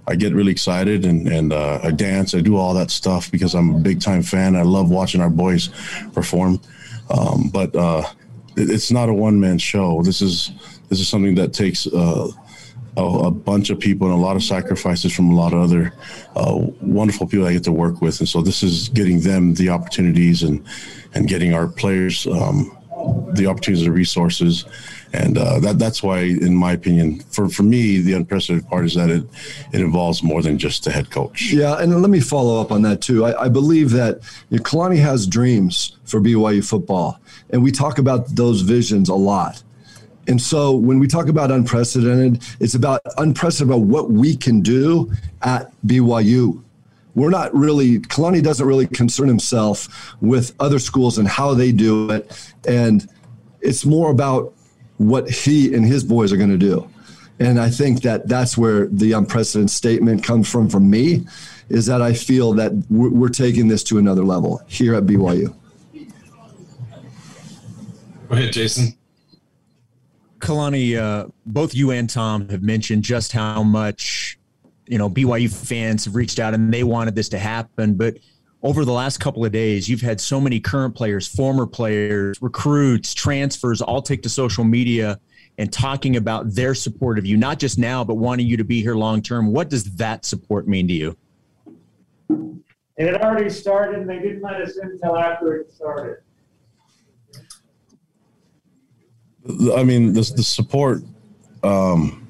I 0.08 0.16
get 0.16 0.32
really 0.34 0.52
excited 0.52 1.04
and 1.04 1.28
and 1.28 1.52
uh, 1.52 1.80
I 1.82 1.90
dance. 1.90 2.34
I 2.34 2.40
do 2.40 2.56
all 2.56 2.72
that 2.74 2.90
stuff 2.90 3.30
because 3.30 3.54
I'm 3.54 3.74
a 3.74 3.78
big 3.78 4.00
time 4.00 4.22
fan. 4.22 4.56
I 4.56 4.62
love 4.62 4.90
watching 4.90 5.20
our 5.20 5.30
boys 5.30 5.68
perform. 6.12 6.60
Um, 7.10 7.50
but 7.52 7.74
uh, 7.76 8.02
it, 8.56 8.70
it's 8.70 8.90
not 8.90 9.10
a 9.10 9.14
one 9.14 9.38
man 9.38 9.58
show. 9.58 10.02
This 10.02 10.22
is 10.22 10.50
this 10.88 10.98
is 10.98 11.08
something 11.08 11.34
that 11.34 11.52
takes 11.52 11.86
uh, 11.86 12.28
a, 12.96 13.04
a, 13.04 13.30
bunch 13.30 13.68
of 13.68 13.78
people 13.78 14.06
and 14.08 14.16
a 14.16 14.20
lot 14.20 14.36
of 14.36 14.42
sacrifices 14.42 15.14
from 15.14 15.30
a 15.30 15.34
lot 15.34 15.52
of 15.52 15.60
other 15.60 15.92
uh, 16.34 16.54
wonderful 16.80 17.26
people 17.26 17.46
I 17.46 17.52
get 17.52 17.64
to 17.64 17.72
work 17.72 18.00
with. 18.00 18.18
And 18.20 18.28
so 18.28 18.40
this 18.40 18.62
is 18.62 18.88
getting 18.88 19.20
them 19.20 19.54
the 19.54 19.68
opportunities 19.68 20.42
and 20.42 20.64
and 21.14 21.28
getting 21.28 21.52
our 21.52 21.68
players 21.68 22.26
um, 22.26 22.76
the 23.34 23.46
opportunities 23.46 23.86
and 23.86 23.94
resources 23.94 24.64
and 25.12 25.38
uh, 25.38 25.58
that 25.60 25.78
that's 25.78 26.02
why, 26.02 26.20
in 26.20 26.54
my 26.54 26.72
opinion, 26.72 27.20
for, 27.30 27.48
for 27.48 27.62
me, 27.62 27.98
the 27.98 28.12
unprecedented 28.12 28.68
part 28.68 28.84
is 28.84 28.94
that 28.94 29.10
it 29.10 29.24
it 29.72 29.80
involves 29.80 30.22
more 30.22 30.42
than 30.42 30.58
just 30.58 30.84
the 30.84 30.90
head 30.90 31.10
coach. 31.10 31.50
Yeah, 31.52 31.80
and 31.80 32.00
let 32.00 32.10
me 32.10 32.20
follow 32.20 32.60
up 32.60 32.70
on 32.70 32.82
that 32.82 33.00
too. 33.00 33.24
I, 33.24 33.44
I 33.44 33.48
believe 33.48 33.90
that 33.92 34.20
you 34.50 34.58
know, 34.58 34.64
Kalani 34.64 34.98
has 34.98 35.26
dreams 35.26 35.96
for 36.04 36.20
BYU 36.20 36.66
football, 36.66 37.20
and 37.50 37.62
we 37.62 37.72
talk 37.72 37.98
about 37.98 38.36
those 38.36 38.62
visions 38.62 39.08
a 39.08 39.14
lot. 39.14 39.62
And 40.26 40.40
so 40.40 40.74
when 40.74 40.98
we 40.98 41.06
talk 41.06 41.28
about 41.28 41.50
unprecedented, 41.50 42.42
it's 42.60 42.74
about 42.74 43.00
unprecedented 43.16 43.74
about 43.74 43.86
what 43.86 44.10
we 44.10 44.36
can 44.36 44.60
do 44.60 45.10
at 45.40 45.72
BYU 45.86 46.62
we're 47.18 47.30
not 47.30 47.52
really 47.54 47.98
Kalani 47.98 48.42
doesn't 48.42 48.66
really 48.66 48.86
concern 48.86 49.26
himself 49.26 50.14
with 50.20 50.54
other 50.60 50.78
schools 50.78 51.18
and 51.18 51.26
how 51.26 51.52
they 51.52 51.72
do 51.72 52.10
it, 52.10 52.52
and 52.66 53.08
it's 53.60 53.84
more 53.84 54.10
about 54.10 54.54
what 54.98 55.30
he 55.30 55.74
and 55.74 55.84
his 55.84 56.04
boys 56.04 56.32
are 56.32 56.36
going 56.36 56.50
to 56.50 56.58
do. 56.58 56.88
And 57.40 57.60
I 57.60 57.70
think 57.70 58.02
that 58.02 58.28
that's 58.28 58.58
where 58.58 58.86
the 58.86 59.12
unprecedented 59.12 59.70
statement 59.70 60.24
comes 60.24 60.50
from 60.50 60.68
from 60.68 60.90
me, 60.90 61.26
is 61.68 61.86
that 61.86 62.02
I 62.02 62.12
feel 62.12 62.52
that 62.54 62.72
we're, 62.90 63.10
we're 63.10 63.28
taking 63.28 63.68
this 63.68 63.84
to 63.84 63.98
another 63.98 64.24
level 64.24 64.60
here 64.66 64.94
at 64.94 65.04
BYU. 65.04 65.54
Go 68.28 68.34
ahead, 68.34 68.52
Jason. 68.52 68.94
Kalani, 70.40 70.96
uh, 70.96 71.28
both 71.46 71.74
you 71.74 71.90
and 71.90 72.10
Tom 72.10 72.48
have 72.48 72.62
mentioned 72.62 73.02
just 73.02 73.32
how 73.32 73.62
much 73.62 74.38
you 74.86 74.98
know 74.98 75.08
BYU 75.08 75.52
fans 75.52 76.04
have 76.04 76.14
reached 76.14 76.38
out 76.38 76.54
and 76.54 76.72
they 76.72 76.84
wanted 76.84 77.14
this 77.14 77.28
to 77.30 77.38
happen, 77.38 77.94
but 77.94 78.18
over 78.62 78.84
the 78.84 78.92
last 78.92 79.18
couple 79.18 79.44
of 79.44 79.52
days, 79.52 79.88
you've 79.88 80.00
had 80.00 80.20
so 80.20 80.40
many 80.40 80.58
current 80.58 80.94
players, 80.94 81.28
former 81.28 81.66
players, 81.66 82.40
recruits, 82.42 83.14
transfers 83.14 83.80
all 83.80 84.02
take 84.02 84.22
to 84.22 84.28
social 84.28 84.64
media 84.64 85.20
and 85.58 85.72
talking 85.72 86.16
about 86.16 86.54
their 86.54 86.74
support 86.74 87.18
of 87.18 87.26
you, 87.26 87.36
not 87.36 87.58
just 87.58 87.78
now, 87.78 88.02
but 88.02 88.14
wanting 88.14 88.46
you 88.46 88.56
to 88.56 88.64
be 88.64 88.82
here 88.82 88.94
long 88.94 89.22
term. 89.22 89.52
What 89.52 89.68
does 89.70 89.84
that 89.96 90.24
support 90.24 90.66
mean 90.66 90.88
to 90.88 90.94
you? 90.94 91.16
It 92.96 93.06
had 93.06 93.22
already 93.22 93.48
started, 93.48 94.00
and 94.00 94.10
they 94.10 94.18
didn't 94.18 94.42
let 94.42 94.60
us 94.60 94.76
in 94.76 94.90
until 94.90 95.16
after 95.16 95.56
it 95.56 95.72
started. 95.72 96.18
I 99.74 99.84
mean, 99.84 100.12
the, 100.12 100.32
the 100.36 100.42
support, 100.42 101.02
um, 101.62 102.28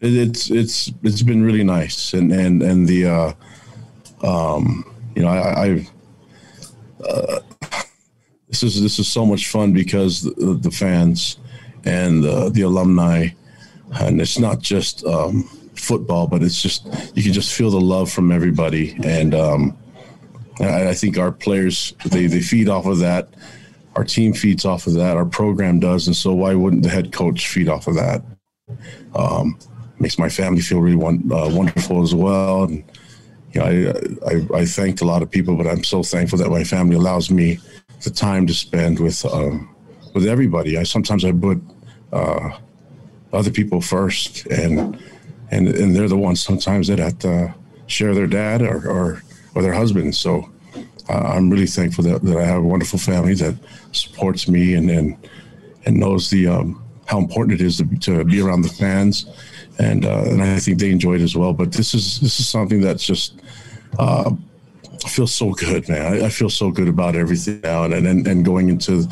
it, 0.00 0.14
it's 0.14 0.50
it's 0.50 0.92
it's 1.02 1.22
been 1.22 1.42
really 1.42 1.64
nice, 1.64 2.12
and 2.12 2.32
and 2.32 2.62
and 2.62 2.86
the, 2.88 3.06
uh, 3.06 3.32
um, 4.22 4.84
you 5.14 5.22
know, 5.22 5.28
I, 5.28 5.66
I 5.66 5.86
uh, 7.04 7.40
this 8.48 8.62
is 8.62 8.82
this 8.82 8.98
is 8.98 9.08
so 9.08 9.24
much 9.24 9.48
fun 9.48 9.72
because 9.72 10.22
the, 10.22 10.58
the 10.60 10.70
fans 10.70 11.38
and 11.84 12.24
uh, 12.24 12.48
the 12.50 12.62
alumni, 12.62 13.28
and 13.94 14.20
it's 14.20 14.38
not 14.38 14.60
just 14.60 15.04
um, 15.06 15.44
football, 15.74 16.26
but 16.26 16.42
it's 16.42 16.60
just 16.60 16.86
you 17.14 17.22
can 17.22 17.32
just 17.32 17.54
feel 17.54 17.70
the 17.70 17.80
love 17.80 18.10
from 18.10 18.30
everybody, 18.32 18.96
and 19.04 19.34
um, 19.34 19.76
I, 20.60 20.88
I 20.88 20.94
think 20.94 21.18
our 21.18 21.32
players 21.32 21.94
they 22.06 22.26
they 22.26 22.40
feed 22.40 22.68
off 22.68 22.86
of 22.86 22.98
that 22.98 23.28
our 23.96 24.04
team 24.04 24.32
feeds 24.32 24.64
off 24.64 24.86
of 24.86 24.94
that. 24.94 25.16
Our 25.16 25.24
program 25.24 25.80
does, 25.80 26.06
and 26.06 26.16
so 26.16 26.32
why 26.32 26.54
wouldn't 26.54 26.82
the 26.82 26.88
head 26.88 27.12
coach 27.12 27.48
feed 27.48 27.68
off 27.68 27.86
of 27.86 27.96
that? 27.96 28.22
Um, 29.14 29.58
makes 29.98 30.18
my 30.18 30.28
family 30.28 30.60
feel 30.60 30.80
really 30.80 30.96
one, 30.96 31.30
uh, 31.32 31.50
wonderful 31.52 32.02
as 32.02 32.14
well. 32.14 32.64
And 32.64 32.84
you 33.52 33.60
know, 33.60 33.66
I, 33.66 34.56
I, 34.56 34.60
I 34.60 34.64
thanked 34.64 35.00
a 35.00 35.04
lot 35.04 35.22
of 35.22 35.30
people, 35.30 35.56
but 35.56 35.66
I'm 35.66 35.84
so 35.84 36.02
thankful 36.02 36.38
that 36.38 36.50
my 36.50 36.64
family 36.64 36.96
allows 36.96 37.30
me 37.30 37.58
the 38.02 38.10
time 38.10 38.46
to 38.46 38.54
spend 38.54 38.98
with 39.00 39.24
um, 39.26 39.74
with 40.14 40.26
everybody. 40.26 40.76
I 40.78 40.84
sometimes 40.84 41.24
I 41.24 41.32
put 41.32 41.60
uh, 42.12 42.50
other 43.32 43.50
people 43.50 43.80
first, 43.80 44.46
and 44.46 44.98
and 45.50 45.68
and 45.68 45.94
they're 45.94 46.08
the 46.08 46.16
ones 46.16 46.42
sometimes 46.42 46.88
that 46.88 46.98
have 46.98 47.18
to 47.20 47.54
share 47.86 48.14
their 48.14 48.26
dad 48.26 48.62
or 48.62 48.88
or, 48.88 49.22
or 49.54 49.62
their 49.62 49.74
husband. 49.74 50.14
So 50.14 50.48
uh, 51.08 51.32
I'm 51.34 51.50
really 51.50 51.66
thankful 51.66 52.04
that, 52.04 52.22
that 52.22 52.36
I 52.36 52.44
have 52.44 52.58
a 52.58 52.66
wonderful 52.66 52.98
family 52.98 53.34
that 53.34 53.56
supports 53.92 54.48
me 54.48 54.74
and 54.74 54.90
and, 54.90 55.28
and 55.86 55.96
knows 55.96 56.30
the 56.30 56.46
um, 56.46 56.82
how 57.06 57.18
important 57.18 57.60
it 57.60 57.64
is 57.64 57.78
to, 57.78 57.84
to 57.98 58.24
be 58.24 58.40
around 58.40 58.62
the 58.62 58.68
fans, 58.68 59.26
and 59.78 60.04
uh, 60.04 60.24
and 60.26 60.42
I 60.42 60.58
think 60.58 60.78
they 60.78 60.90
enjoyed 60.90 61.20
it 61.20 61.24
as 61.24 61.36
well. 61.36 61.52
But 61.52 61.72
this 61.72 61.94
is 61.94 62.20
this 62.20 62.40
is 62.40 62.48
something 62.48 62.80
that's 62.80 63.04
just. 63.04 63.40
Uh, 63.98 64.32
I 65.02 65.08
feel 65.08 65.26
so 65.26 65.52
good, 65.52 65.88
man. 65.88 66.12
I, 66.12 66.26
I, 66.26 66.28
feel 66.28 66.50
so 66.50 66.70
good 66.70 66.86
about 66.86 67.16
everything 67.16 67.60
now, 67.62 67.84
and 67.84 67.94
and, 68.06 68.26
and 68.26 68.44
going 68.44 68.68
into 68.68 69.08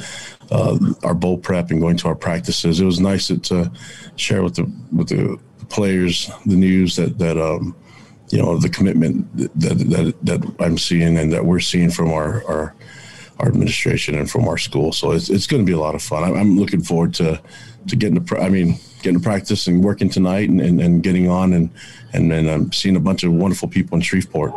uh, 0.51 0.79
our 1.03 1.15
bowl 1.15 1.39
prep 1.39 1.71
and 1.71 1.81
going 1.81 1.97
to 1.99 2.09
our 2.09 2.15
practices. 2.15 2.81
It 2.81 2.85
was 2.85 3.01
nice 3.01 3.29
to, 3.29 3.39
to 3.39 3.73
share 4.17 4.43
with 4.43 4.57
the 4.57 4.71
with 4.93 5.09
the 5.09 5.39
players 5.69 6.31
the 6.47 6.57
news 6.57 6.97
that 6.97 7.19
that 7.19 7.39
um, 7.39 7.75
you 8.31 8.39
know 8.39 8.59
the 8.59 8.69
commitment 8.69 9.27
that 9.37 9.79
that 9.79 10.15
that 10.23 10.55
I'm 10.61 10.79
seeing 10.79 11.17
and 11.19 11.33
that 11.33 11.45
we're 11.45 11.61
seeing 11.61 11.91
from 11.91 12.11
our 12.11 12.45
our, 12.47 12.75
our 13.39 13.49
administration 13.49 14.15
and 14.15 14.31
from 14.31 14.49
our 14.49 14.59
school. 14.59 14.93
So 14.93 15.13
it's 15.13 15.31
it's 15.31 15.47
going 15.47 15.63
to 15.63 15.67
be 15.67 15.77
a 15.77 15.81
lot 15.81 15.95
of 15.95 16.03
fun. 16.03 16.37
I'm 16.37 16.59
looking 16.59 16.83
forward 16.83 17.15
to 17.15 17.41
to 17.89 17.97
getting 17.97 18.23
the. 18.23 18.39
I 18.41 18.49
mean, 18.49 18.79
getting 19.03 19.19
to 19.19 19.25
practice 19.25 19.67
and 19.67 19.83
working 19.83 20.09
tonight 20.09 20.49
and, 20.49 20.61
and, 20.61 20.81
and 20.81 21.03
getting 21.03 21.29
on 21.29 21.53
and 21.53 21.71
and 22.13 22.31
then 22.31 22.49
I'm 22.49 22.73
seeing 22.73 22.97
a 22.97 23.01
bunch 23.01 23.25
of 23.25 23.33
wonderful 23.33 23.69
people 23.69 23.97
in 23.97 24.03
Shreveport. 24.03 24.55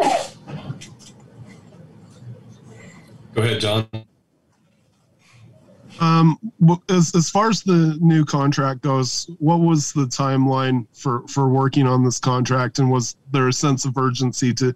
Go 3.34 3.42
ahead, 3.42 3.62
John. 3.62 3.88
Um, 6.00 6.40
as 6.90 7.14
as 7.14 7.30
far 7.30 7.50
as 7.50 7.62
the 7.62 7.98
new 8.02 8.26
contract 8.26 8.82
goes, 8.82 9.30
what 9.38 9.58
was 9.58 9.94
the 9.94 10.06
timeline 10.06 10.88
for 10.94 11.28
for 11.28 11.48
working 11.48 11.86
on 11.86 12.04
this 12.04 12.20
contract, 12.20 12.80
and 12.80 12.90
was 12.90 13.16
there 13.32 13.48
a 13.48 13.54
sense 13.54 13.86
of 13.86 13.98
urgency 13.98 14.54
to 14.56 14.74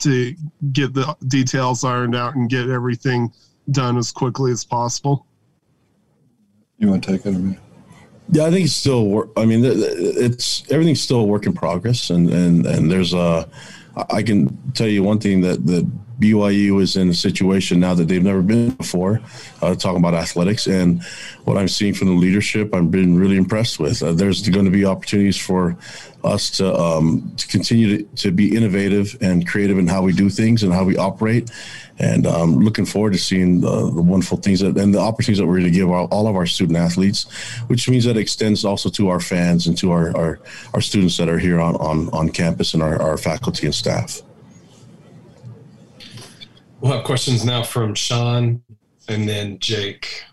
to 0.00 0.34
get 0.72 0.92
the 0.92 1.16
details 1.28 1.84
ironed 1.84 2.16
out 2.16 2.34
and 2.34 2.50
get 2.50 2.68
everything 2.68 3.32
done 3.70 3.96
as 3.96 4.10
quickly 4.10 4.50
as 4.50 4.64
possible? 4.64 5.26
You 6.78 6.88
want 6.88 7.04
to 7.04 7.12
take 7.12 7.24
it, 7.24 7.34
or 7.36 7.56
Yeah, 8.30 8.46
I 8.46 8.50
think 8.50 8.64
it's 8.64 8.74
still. 8.74 9.06
Work, 9.06 9.30
I 9.36 9.44
mean, 9.44 9.62
it's 9.64 10.70
everything's 10.70 11.00
still 11.00 11.20
a 11.20 11.24
work 11.24 11.46
in 11.46 11.52
progress, 11.52 12.10
and 12.10 12.30
and 12.30 12.66
and 12.66 12.90
there's 12.90 13.12
a. 13.12 13.48
I 14.10 14.22
can 14.22 14.72
tell 14.72 14.88
you 14.88 15.02
one 15.02 15.20
thing 15.20 15.40
that 15.42 15.66
that 15.66 15.90
BYU 16.18 16.80
is 16.80 16.96
in 16.96 17.08
a 17.08 17.14
situation 17.14 17.80
now 17.80 17.94
that 17.94 18.08
they've 18.08 18.22
never 18.22 18.42
been 18.42 18.70
before, 18.70 19.20
uh, 19.62 19.74
talking 19.74 19.98
about 19.98 20.14
athletics. 20.14 20.66
And 20.66 21.02
what 21.44 21.56
I'm 21.56 21.68
seeing 21.68 21.94
from 21.94 22.08
the 22.08 22.14
leadership, 22.14 22.74
I've 22.74 22.90
been 22.90 23.18
really 23.18 23.36
impressed 23.36 23.78
with. 23.78 24.02
Uh, 24.02 24.12
there's 24.12 24.48
going 24.48 24.64
to 24.64 24.70
be 24.70 24.84
opportunities 24.84 25.36
for 25.36 25.76
us 26.22 26.50
to, 26.50 26.74
um, 26.74 27.32
to 27.36 27.46
continue 27.48 27.98
to, 27.98 28.16
to, 28.16 28.30
be 28.30 28.56
innovative 28.56 29.16
and 29.20 29.46
creative 29.46 29.78
in 29.78 29.86
how 29.86 30.02
we 30.02 30.12
do 30.12 30.30
things 30.30 30.62
and 30.62 30.72
how 30.72 30.82
we 30.82 30.96
operate. 30.96 31.50
And 31.98 32.26
um, 32.26 32.60
looking 32.60 32.86
forward 32.86 33.12
to 33.12 33.18
seeing 33.18 33.60
the, 33.60 33.90
the 33.90 34.02
wonderful 34.02 34.38
things 34.38 34.60
that, 34.60 34.76
and 34.76 34.94
the 34.94 34.98
opportunities 34.98 35.38
that 35.38 35.46
we're 35.46 35.60
going 35.60 35.70
to 35.72 35.78
give 35.78 35.90
all, 35.90 36.06
all, 36.06 36.26
of 36.26 36.34
our 36.34 36.46
student 36.46 36.78
athletes, 36.78 37.30
which 37.66 37.88
means 37.88 38.04
that 38.04 38.16
extends 38.16 38.64
also 38.64 38.88
to 38.90 39.10
our 39.10 39.20
fans 39.20 39.66
and 39.66 39.76
to 39.78 39.92
our, 39.92 40.16
our, 40.16 40.40
our 40.72 40.80
students 40.80 41.16
that 41.18 41.28
are 41.28 41.38
here 41.38 41.60
on, 41.60 41.76
on, 41.76 42.08
on 42.10 42.30
campus 42.30 42.74
and 42.74 42.82
our, 42.82 43.00
our 43.00 43.18
faculty 43.18 43.66
and 43.66 43.74
staff. 43.74 44.22
We'll 46.80 46.92
have 46.92 47.04
questions 47.04 47.44
now 47.44 47.62
from 47.62 47.94
Sean 47.94 48.62
and 49.08 49.28
then 49.28 49.58
Jake. 49.58 50.24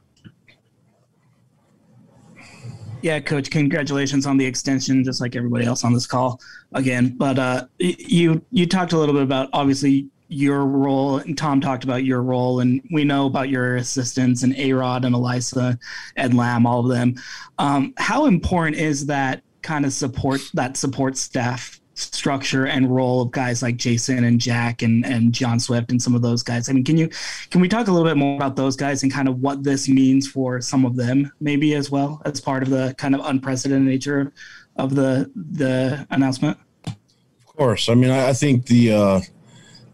Yeah, 3.02 3.20
coach, 3.20 3.50
congratulations 3.50 4.28
on 4.28 4.38
the 4.38 4.46
extension, 4.46 5.04
just 5.04 5.22
like 5.22 5.36
everybody 5.36 5.66
else 5.66 5.84
on 5.84 5.94
this 5.94 6.06
call 6.06 6.40
again. 6.74 7.16
But 7.18 7.40
uh, 7.40 7.66
you 7.80 8.46
you 8.52 8.68
talked 8.68 8.94
a 8.94 8.98
little 8.98 9.16
bit 9.16 9.24
about 9.24 9.50
obviously 9.54 10.08
your 10.28 10.66
role, 10.66 11.18
and 11.18 11.38
Tom 11.38 11.60
talked 11.60 11.84
about 11.84 12.06
your 12.06 12.22
role, 12.22 12.60
and 12.60 12.82
we 12.92 13.04
know 13.04 13.26
about 13.26 13.50
your 13.50 13.76
assistants 13.76 14.44
and 14.44 14.54
Arod 14.56 15.04
and 15.04 15.16
Ilaisa, 15.16 15.78
Ed 16.16 16.34
Lamb, 16.34 16.66
all 16.66 16.80
of 16.82 16.90
them. 16.90 17.16
Um, 17.58 17.94
how 17.98 18.26
important 18.26 18.78
is 18.78 19.08
that 19.08 19.42
kind 19.62 19.84
of 19.84 19.94
support 19.94 20.42
that 20.54 20.78
support 20.78 21.18
staff 21.18 21.81
structure 22.02 22.66
and 22.66 22.94
role 22.94 23.22
of 23.22 23.32
guys 23.32 23.62
like 23.62 23.78
Jason 23.78 24.24
and 24.24 24.40
Jack 24.40 24.82
and 24.82 25.06
and 25.06 25.34
John 25.34 25.60
Swift 25.60 25.92
and 25.92 26.02
some 26.02 26.16
of 26.16 26.22
those 26.22 26.44
guys. 26.44 26.70
I 26.70 26.74
mean, 26.74 26.84
can 26.84 26.98
you 26.98 27.10
can 27.50 27.62
we 27.62 27.68
talk 27.68 27.88
a 27.88 27.92
little 27.92 28.08
bit 28.08 28.18
more 28.18 28.36
about 28.36 28.56
those 28.56 28.76
guys 28.76 29.04
and 29.04 29.12
kind 29.12 29.28
of 29.28 29.42
what 29.42 29.64
this 29.64 29.88
means 29.88 30.28
for 30.30 30.62
some 30.62 30.86
of 30.86 30.96
them, 30.96 31.32
maybe 31.40 31.76
as 31.76 31.92
well 31.92 32.22
as 32.26 32.42
part 32.42 32.64
of 32.64 32.70
the 32.70 32.96
kind 32.98 33.16
of 33.16 33.22
unprecedented 33.26 33.88
nature 33.88 34.34
of 34.76 34.96
the 34.96 35.32
the 35.36 36.06
announcement? 36.12 36.58
Of 36.86 37.46
course. 37.58 37.90
I 37.90 37.96
mean, 37.96 38.12
I, 38.12 38.34
think 38.34 38.66
the. 38.66 38.94
Uh, 38.94 39.22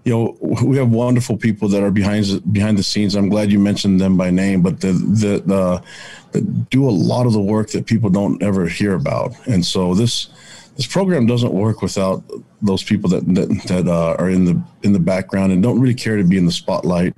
you 0.08 0.14
know, 0.14 0.38
we 0.64 0.78
have 0.78 0.90
wonderful 0.90 1.36
people 1.36 1.68
that 1.68 1.84
are 1.84 1.92
behind 1.92 2.54
behind 2.54 2.78
the 2.78 2.84
scenes. 2.84 3.14
I'm 3.14 3.28
glad 3.28 3.52
you 3.52 3.60
mentioned 3.60 4.00
them 4.00 4.16
by 4.16 4.30
name, 4.30 4.62
but 4.62 4.80
the 4.80 4.94
the, 4.94 5.44
the, 5.46 5.84
the 6.32 6.42
do 6.70 6.88
a 6.88 6.92
lot 6.92 7.26
of 7.26 7.34
the 7.34 7.42
work 7.42 7.72
that 7.72 7.86
people 7.86 8.10
don't 8.10 8.42
ever 8.42 8.70
hear 8.70 8.94
about. 8.94 9.34
And 9.48 9.66
so 9.66 9.94
this 9.94 10.30
this 10.78 10.88
program 10.88 11.26
doesn't 11.26 11.54
work 11.54 11.82
without 11.82 12.24
those 12.62 12.84
people 12.84 13.10
that 13.10 13.26
that, 13.34 13.50
that 13.68 13.88
uh, 13.88 14.16
are 14.18 14.30
in 14.30 14.46
the 14.46 14.62
in 14.84 14.94
the 14.94 15.00
background 15.00 15.52
and 15.52 15.62
don't 15.62 15.80
really 15.82 15.96
care 15.96 16.18
to 16.18 16.24
be 16.24 16.38
in 16.38 16.46
the 16.46 16.52
spotlight. 16.52 17.14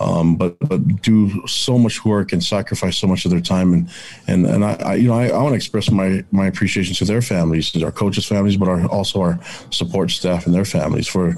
Um, 0.00 0.34
but 0.36 0.58
but 0.58 1.02
do 1.02 1.46
so 1.46 1.78
much 1.78 2.04
work 2.04 2.32
and 2.32 2.42
sacrifice 2.42 2.98
so 2.98 3.06
much 3.06 3.24
of 3.24 3.30
their 3.30 3.40
time 3.40 3.72
and 3.72 3.88
and 4.26 4.44
and 4.46 4.64
I, 4.64 4.72
I 4.74 4.94
you 4.94 5.06
know 5.08 5.14
I, 5.14 5.28
I 5.28 5.38
want 5.40 5.52
to 5.52 5.56
express 5.56 5.90
my 5.90 6.24
my 6.32 6.46
appreciation 6.46 6.94
to 6.96 7.04
their 7.04 7.22
families, 7.22 7.80
our 7.82 7.92
coaches' 7.92 8.26
families, 8.26 8.56
but 8.56 8.68
our, 8.68 8.86
also 8.86 9.20
our 9.20 9.38
support 9.70 10.10
staff 10.10 10.46
and 10.46 10.54
their 10.54 10.64
families 10.64 11.06
for 11.06 11.36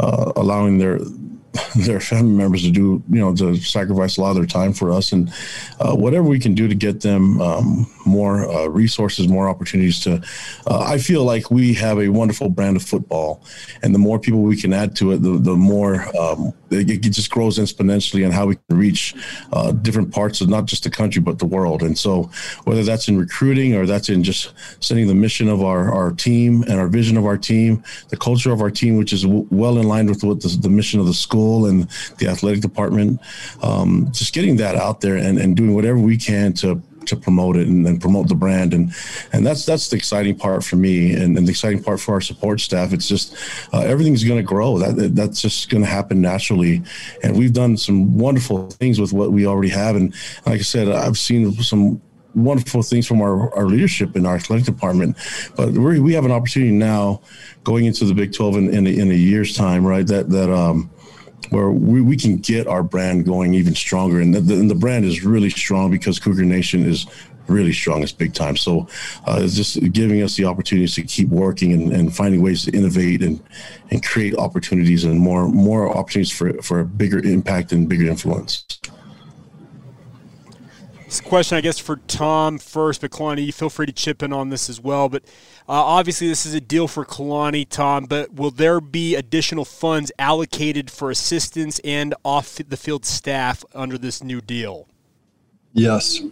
uh, 0.00 0.32
allowing 0.34 0.78
their 0.78 0.98
their 1.76 2.00
family 2.00 2.32
members 2.32 2.62
to 2.62 2.70
do, 2.70 3.02
you 3.10 3.20
know, 3.20 3.34
to 3.34 3.56
sacrifice 3.56 4.16
a 4.16 4.20
lot 4.20 4.30
of 4.30 4.36
their 4.36 4.46
time 4.46 4.72
for 4.72 4.90
us, 4.90 5.12
and 5.12 5.32
uh, 5.80 5.94
whatever 5.94 6.26
we 6.26 6.38
can 6.38 6.54
do 6.54 6.66
to 6.66 6.74
get 6.74 7.00
them 7.00 7.40
um, 7.42 7.86
more 8.06 8.50
uh, 8.50 8.66
resources, 8.66 9.28
more 9.28 9.48
opportunities 9.48 10.00
to. 10.00 10.22
Uh, 10.66 10.80
I 10.80 10.98
feel 10.98 11.24
like 11.24 11.50
we 11.50 11.74
have 11.74 11.98
a 11.98 12.08
wonderful 12.08 12.48
brand 12.48 12.76
of 12.76 12.82
football, 12.82 13.42
and 13.82 13.94
the 13.94 13.98
more 13.98 14.18
people 14.18 14.40
we 14.40 14.56
can 14.56 14.72
add 14.72 14.96
to 14.96 15.12
it, 15.12 15.18
the 15.18 15.36
the 15.38 15.54
more 15.54 16.06
um, 16.16 16.54
it, 16.70 16.90
it, 16.90 17.10
just 17.10 17.30
grows 17.30 17.58
exponentially 17.58 18.24
and 18.24 18.32
how 18.32 18.46
we 18.46 18.56
can 18.56 18.78
reach 18.78 19.14
uh, 19.52 19.72
different 19.72 20.10
parts 20.10 20.40
of 20.40 20.48
not 20.48 20.64
just 20.64 20.84
the 20.84 20.90
country 20.90 21.20
but 21.20 21.38
the 21.38 21.44
world. 21.44 21.82
And 21.82 21.98
so, 21.98 22.30
whether 22.64 22.82
that's 22.82 23.08
in 23.08 23.18
recruiting 23.18 23.74
or 23.74 23.84
that's 23.84 24.08
in 24.08 24.22
just 24.22 24.54
sending 24.80 25.06
the 25.06 25.14
mission 25.14 25.48
of 25.48 25.62
our 25.62 25.92
our 25.92 26.12
team 26.12 26.62
and 26.62 26.80
our 26.80 26.88
vision 26.88 27.18
of 27.18 27.26
our 27.26 27.36
team, 27.36 27.84
the 28.08 28.16
culture 28.16 28.52
of 28.52 28.62
our 28.62 28.70
team, 28.70 28.96
which 28.96 29.12
is 29.12 29.22
w- 29.22 29.46
well 29.50 29.76
in 29.76 29.86
line 29.86 30.06
with 30.06 30.24
what 30.24 30.40
the, 30.40 30.48
the 30.48 30.70
mission 30.70 30.98
of 30.98 31.04
the 31.06 31.14
school 31.14 31.41
school 31.42 31.66
and 31.66 31.88
the 32.18 32.28
athletic 32.28 32.60
department. 32.60 33.20
Um, 33.62 34.08
just 34.12 34.32
getting 34.32 34.56
that 34.56 34.76
out 34.76 35.00
there 35.00 35.16
and, 35.16 35.38
and 35.38 35.56
doing 35.56 35.74
whatever 35.74 35.98
we 35.98 36.16
can 36.16 36.52
to 36.54 36.80
to 37.04 37.16
promote 37.16 37.56
it 37.56 37.66
and, 37.66 37.84
and, 37.84 38.00
promote 38.00 38.28
the 38.28 38.34
brand 38.36 38.72
and 38.72 38.92
and 39.32 39.44
that's 39.44 39.66
that's 39.66 39.88
the 39.88 39.96
exciting 39.96 40.36
part 40.36 40.62
for 40.62 40.76
me 40.76 41.12
and, 41.12 41.36
and 41.36 41.48
the 41.48 41.50
exciting 41.50 41.82
part 41.82 41.98
for 41.98 42.14
our 42.14 42.20
support 42.20 42.60
staff 42.60 42.92
it's 42.92 43.08
just 43.08 43.34
uh, 43.74 43.80
everything's 43.80 44.22
going 44.22 44.38
to 44.38 44.46
grow 44.54 44.78
that 44.78 45.16
that's 45.16 45.42
just 45.42 45.68
going 45.68 45.82
to 45.82 45.88
happen 45.88 46.20
naturally 46.20 46.80
and 47.24 47.36
we've 47.36 47.52
done 47.52 47.76
some 47.76 48.16
wonderful 48.16 48.70
things 48.70 49.00
with 49.00 49.12
what 49.12 49.32
we 49.32 49.44
already 49.44 49.68
have 49.68 49.96
and 49.96 50.14
like 50.46 50.60
i 50.60 50.62
said 50.62 50.88
i've 50.88 51.18
seen 51.18 51.52
some 51.54 52.00
wonderful 52.34 52.82
things 52.82 53.06
from 53.06 53.20
our, 53.20 53.54
our 53.54 53.66
leadership 53.66 54.16
in 54.16 54.26
our 54.26 54.36
athletic 54.36 54.64
department. 54.64 55.16
But 55.56 55.70
we 55.70 56.00
we 56.00 56.14
have 56.14 56.24
an 56.24 56.32
opportunity 56.32 56.72
now 56.72 57.20
going 57.64 57.84
into 57.84 58.04
the 58.04 58.14
Big 58.14 58.32
12 58.32 58.56
in, 58.56 58.74
in, 58.74 58.86
a, 58.86 58.90
in 58.90 59.10
a 59.10 59.14
year's 59.14 59.54
time, 59.56 59.86
right? 59.86 60.06
That, 60.06 60.30
that, 60.30 60.50
um, 60.50 60.90
where 61.52 61.70
we, 61.70 62.00
we 62.00 62.16
can 62.16 62.38
get 62.38 62.66
our 62.66 62.82
brand 62.82 63.24
going 63.24 63.54
even 63.54 63.74
stronger. 63.74 64.20
And 64.20 64.34
the, 64.34 64.40
the, 64.40 64.54
and 64.54 64.70
the 64.70 64.74
brand 64.74 65.04
is 65.04 65.22
really 65.24 65.50
strong 65.50 65.90
because 65.90 66.18
Cougar 66.18 66.44
Nation 66.44 66.84
is 66.84 67.06
really 67.46 67.72
strong. 67.72 68.02
It's 68.02 68.12
big 68.12 68.34
time. 68.34 68.56
So 68.56 68.88
uh, 69.26 69.40
it's 69.42 69.54
just 69.54 69.92
giving 69.92 70.22
us 70.22 70.36
the 70.36 70.46
opportunities 70.46 70.94
to 70.94 71.02
keep 71.02 71.28
working 71.28 71.72
and, 71.72 71.92
and 71.92 72.14
finding 72.14 72.40
ways 72.40 72.64
to 72.64 72.70
innovate 72.72 73.22
and, 73.22 73.42
and 73.90 74.04
create 74.04 74.34
opportunities 74.36 75.04
and 75.04 75.18
more 75.18 75.48
more 75.48 75.94
opportunities 75.94 76.32
for, 76.32 76.54
for 76.62 76.80
a 76.80 76.84
bigger 76.84 77.18
impact 77.18 77.72
and 77.72 77.88
bigger 77.88 78.06
influence. 78.06 78.64
This 81.12 81.20
question, 81.20 81.58
I 81.58 81.60
guess, 81.60 81.78
for 81.78 81.96
Tom 82.08 82.56
first, 82.56 83.02
but 83.02 83.10
Kalani, 83.10 83.44
you 83.44 83.52
feel 83.52 83.68
free 83.68 83.84
to 83.84 83.92
chip 83.92 84.22
in 84.22 84.32
on 84.32 84.48
this 84.48 84.70
as 84.70 84.80
well. 84.80 85.10
But 85.10 85.24
uh, 85.68 85.72
obviously, 85.72 86.26
this 86.26 86.46
is 86.46 86.54
a 86.54 86.60
deal 86.60 86.88
for 86.88 87.04
Kalani, 87.04 87.68
Tom. 87.68 88.06
But 88.06 88.32
will 88.32 88.50
there 88.50 88.80
be 88.80 89.14
additional 89.14 89.66
funds 89.66 90.10
allocated 90.18 90.90
for 90.90 91.10
assistance 91.10 91.78
and 91.84 92.14
off 92.24 92.54
the 92.66 92.78
field 92.78 93.04
staff 93.04 93.62
under 93.74 93.98
this 93.98 94.24
new 94.24 94.40
deal? 94.40 94.88
Yes. 95.74 96.22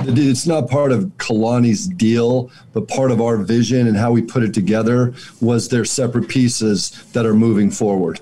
It's 0.00 0.46
not 0.46 0.68
part 0.68 0.92
of 0.92 1.04
Kalani's 1.16 1.88
deal, 1.88 2.50
but 2.74 2.86
part 2.86 3.10
of 3.10 3.22
our 3.22 3.38
vision 3.38 3.86
and 3.86 3.96
how 3.96 4.12
we 4.12 4.20
put 4.20 4.42
it 4.42 4.52
together 4.52 5.14
was 5.40 5.70
their 5.70 5.86
separate 5.86 6.28
pieces 6.28 7.02
that 7.14 7.24
are 7.24 7.32
moving 7.32 7.70
forward. 7.70 8.20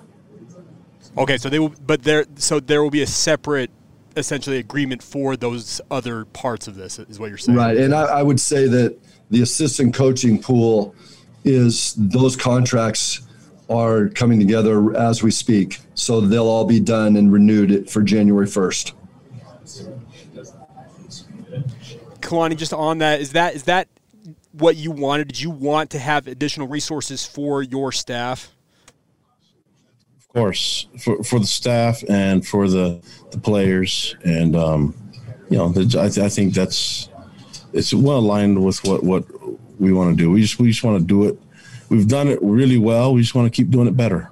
Okay, 1.18 1.36
so 1.36 1.48
they 1.48 1.58
will, 1.58 1.74
but 1.84 2.04
there, 2.04 2.26
so 2.36 2.60
there 2.60 2.80
will 2.80 2.90
be 2.90 3.02
a 3.02 3.08
separate 3.08 3.72
essentially 4.16 4.58
agreement 4.58 5.02
for 5.02 5.36
those 5.36 5.80
other 5.90 6.24
parts 6.26 6.68
of 6.68 6.74
this 6.74 6.98
is 6.98 7.18
what 7.18 7.28
you're 7.28 7.38
saying? 7.38 7.56
Right 7.56 7.76
and 7.76 7.94
I, 7.94 8.04
I, 8.04 8.22
would 8.22 8.40
say 8.40 8.68
that 8.68 8.98
the 9.30 9.42
assistant 9.42 9.94
coaching 9.94 10.40
pool 10.40 10.94
is 11.44 11.94
those 11.96 12.36
contracts 12.36 13.22
are 13.68 14.08
coming 14.08 14.38
together 14.38 14.96
as 14.96 15.22
we 15.22 15.30
speak 15.30 15.80
so 15.94 16.20
they'll 16.20 16.46
all 16.46 16.66
be 16.66 16.80
done 16.80 17.16
and 17.16 17.32
renewed 17.32 17.88
for 17.90 18.02
january 18.02 18.46
1st 18.46 18.92
kalani 22.20 22.56
just 22.56 22.72
on 22.72 22.98
that 22.98 23.20
is 23.20 23.32
that 23.32 23.54
is 23.54 23.64
that 23.64 23.88
what 24.52 24.76
you 24.76 24.90
wanted? 24.90 25.28
Did 25.28 25.40
you 25.40 25.50
want 25.50 25.90
to 25.90 25.98
have 25.98 26.26
additional 26.26 26.68
resources 26.68 27.26
for 27.26 27.62
your 27.62 27.90
staff 27.90 28.52
course, 30.32 30.86
for, 30.98 31.22
for 31.22 31.38
the 31.38 31.46
staff 31.46 32.02
and 32.08 32.46
for 32.46 32.68
the, 32.68 33.00
the 33.30 33.38
players. 33.38 34.16
And, 34.24 34.56
um, 34.56 34.94
you 35.50 35.58
know, 35.58 35.68
the, 35.68 35.82
I, 36.00 36.08
th- 36.08 36.18
I 36.18 36.28
think 36.28 36.54
that's, 36.54 37.08
it's 37.72 37.92
well 37.92 38.18
aligned 38.18 38.62
with 38.62 38.82
what, 38.84 39.02
what 39.02 39.24
we 39.80 39.92
want 39.92 40.16
to 40.16 40.22
do. 40.22 40.30
We 40.30 40.42
just, 40.42 40.58
we 40.58 40.68
just 40.68 40.84
want 40.84 40.98
to 40.98 41.04
do 41.04 41.24
it. 41.24 41.38
We've 41.88 42.08
done 42.08 42.28
it 42.28 42.38
really 42.42 42.78
well. 42.78 43.12
We 43.14 43.20
just 43.20 43.34
want 43.34 43.52
to 43.52 43.56
keep 43.56 43.70
doing 43.70 43.88
it 43.88 43.96
better. 43.96 44.30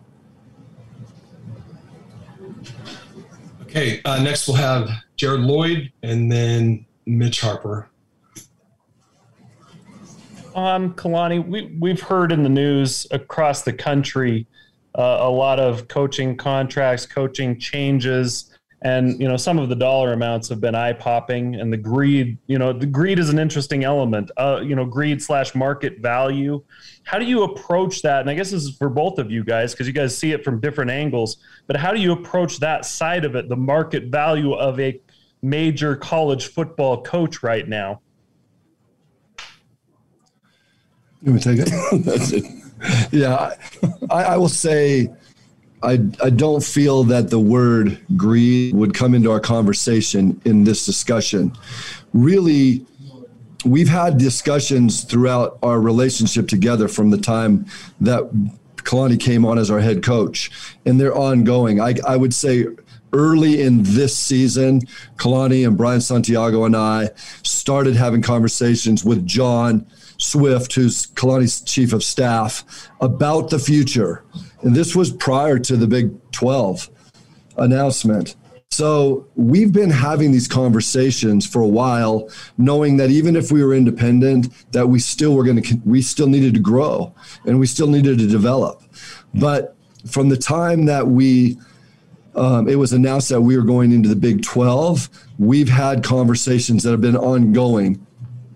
Okay. 3.63 4.01
Uh, 4.05 4.23
next 4.23 4.49
we'll 4.49 4.57
have 4.57 4.89
Jared 5.17 5.43
Lloyd 5.43 5.93
and 6.03 6.31
then 6.33 6.87
Mitch 7.07 7.41
Harper. 7.41 7.89
Um, 10.55 10.95
Kalani, 10.95 11.47
we, 11.47 11.77
we've 11.79 12.01
heard 12.01 12.33
in 12.33 12.43
the 12.43 12.49
news 12.49 13.07
across 13.11 13.63
the 13.63 13.73
country 13.73 14.47
uh, 15.01 15.17
a 15.23 15.31
lot 15.31 15.59
of 15.59 15.89
coaching 15.89 16.37
contracts, 16.37 17.07
coaching 17.07 17.59
changes, 17.59 18.55
and 18.83 19.19
you 19.19 19.27
know 19.27 19.37
some 19.39 19.59
of 19.59 19.71
the 19.71 19.75
dollar 19.75 20.13
amounts 20.13 20.47
have 20.51 20.61
been 20.61 20.75
eye 20.75 20.93
popping. 20.93 21.55
And 21.55 21.73
the 21.73 21.79
greed, 21.79 22.37
you 22.47 22.59
know, 22.59 22.75
the 22.75 22.85
greed 22.85 23.19
is 23.19 23.31
an 23.31 23.39
interesting 23.39 23.83
element. 23.83 24.31
Uh, 24.37 24.61
you 24.63 24.77
know, 24.77 24.85
greed 24.85 25.23
slash 25.23 25.55
market 25.55 26.01
value. 26.01 26.63
How 27.05 27.19
do 27.19 27.25
you 27.25 27.45
approach 27.45 28.03
that? 28.03 28.21
And 28.21 28.29
I 28.29 28.35
guess 28.35 28.51
this 28.51 28.65
is 28.65 28.77
for 28.77 28.91
both 28.91 29.19
of 29.19 29.31
you 29.31 29.43
guys 29.43 29.73
because 29.73 29.87
you 29.87 29.95
guys 29.95 30.17
see 30.17 30.33
it 30.33 30.45
from 30.45 30.61
different 30.61 30.91
angles. 30.91 31.39
But 31.67 31.77
how 31.77 31.93
do 31.93 32.01
you 32.01 32.13
approach 32.13 32.59
that 32.59 32.85
side 32.85 33.25
of 33.25 33.35
it, 33.37 33.49
the 33.49 33.57
market 33.57 34.09
value 34.09 34.53
of 34.53 34.79
a 34.79 35.01
major 35.41 35.97
college 35.97 36.49
football 36.49 37.03
coach 37.03 37.43
right 37.43 37.67
now? 37.67 38.03
You 41.23 41.33
want 41.33 41.43
to 41.43 41.57
take 41.57 41.67
it? 41.67 42.05
That's 42.05 42.33
it 42.33 42.60
yeah, 43.11 43.55
I, 44.11 44.25
I 44.25 44.37
will 44.37 44.49
say 44.49 45.09
I, 45.83 45.93
I 46.23 46.31
don't 46.31 46.63
feel 46.63 47.05
that 47.05 47.31
the 47.31 47.39
word 47.39 48.01
greed 48.17 48.75
would 48.75 48.95
come 48.95 49.15
into 49.15 49.31
our 49.31 49.41
conversation 49.41 50.41
in 50.45 50.65
this 50.65 50.85
discussion. 50.85 51.53
Really, 52.13 52.85
we've 53.65 53.89
had 53.89 54.19
discussions 54.19 55.05
throughout 55.05 55.59
our 55.63 55.81
relationship 55.81 56.49
together 56.49 56.89
from 56.89 57.11
the 57.11 57.19
time 57.19 57.67
that 58.01 58.25
Kalani 58.77 59.19
came 59.19 59.45
on 59.45 59.59
as 59.59 59.71
our 59.71 59.81
head 59.81 60.03
coach, 60.03 60.51
and 60.85 61.01
they're 61.01 61.17
ongoing. 61.17 61.81
I, 61.81 61.95
I 62.07 62.17
would 62.17 62.35
say 62.35 62.67
early 63.13 63.63
in 63.63 63.83
this 63.83 64.17
season, 64.17 64.83
Kalani 65.17 65.67
and 65.67 65.77
Brian 65.77 66.01
Santiago 66.01 66.65
and 66.65 66.77
I 66.77 67.11
started 67.43 67.97
having 67.97 68.23
conversations 68.23 69.05
with 69.05 69.27
John 69.27 69.87
Swift, 70.21 70.75
who's 70.75 71.07
Kalani's 71.09 71.63
chief 71.63 71.93
of 71.93 72.05
staff, 72.05 72.65
about 73.01 73.51
the 73.51 73.59
future. 73.59 74.23
And 74.63 74.77
this 74.77 74.95
was 74.95 75.11
prior 75.11 75.59
to 75.59 75.77
the 75.77 75.87
Big 75.87 76.13
12 76.33 76.91
announcement. 77.57 78.37
So 78.71 79.27
we've 79.35 79.73
been 79.73 79.91
having 79.91 80.31
these 80.31 80.47
conversations 80.47 81.45
for 81.47 81.61
a 81.61 81.69
while, 81.69 82.29
knowing 82.57 82.99
that 82.99 83.11
even 83.11 83.35
if 83.35 83.51
we 83.51 83.65
were 83.65 83.75
independent, 83.75 84.53
that 84.73 84.87
we 84.87 85.01
still 85.01 85.35
were 85.35 85.43
going 85.43 85.61
to, 85.61 85.81
we 85.85 86.03
still 86.03 86.29
needed 86.29 86.55
to 86.55 86.61
grow 86.61 87.13
and 87.47 87.59
we 87.59 87.67
still 87.67 87.89
needed 87.89 88.19
to 88.19 88.29
develop. 88.29 88.83
But 89.35 89.75
from 90.07 90.29
the 90.29 90.37
time 90.37 90.85
that 90.87 91.09
we, 91.09 91.59
um, 92.37 92.69
it 92.69 92.77
was 92.77 92.93
announced 92.93 93.29
that 93.31 93.41
we 93.41 93.57
were 93.57 93.65
going 93.65 93.91
into 93.91 94.09
the 94.09 94.17
Big 94.17 94.43
12, 94.43 95.09
we've 95.39 95.69
had 95.69 96.05
conversations 96.05 96.85
that 96.85 96.91
have 96.93 97.01
been 97.01 97.17
ongoing 97.17 98.07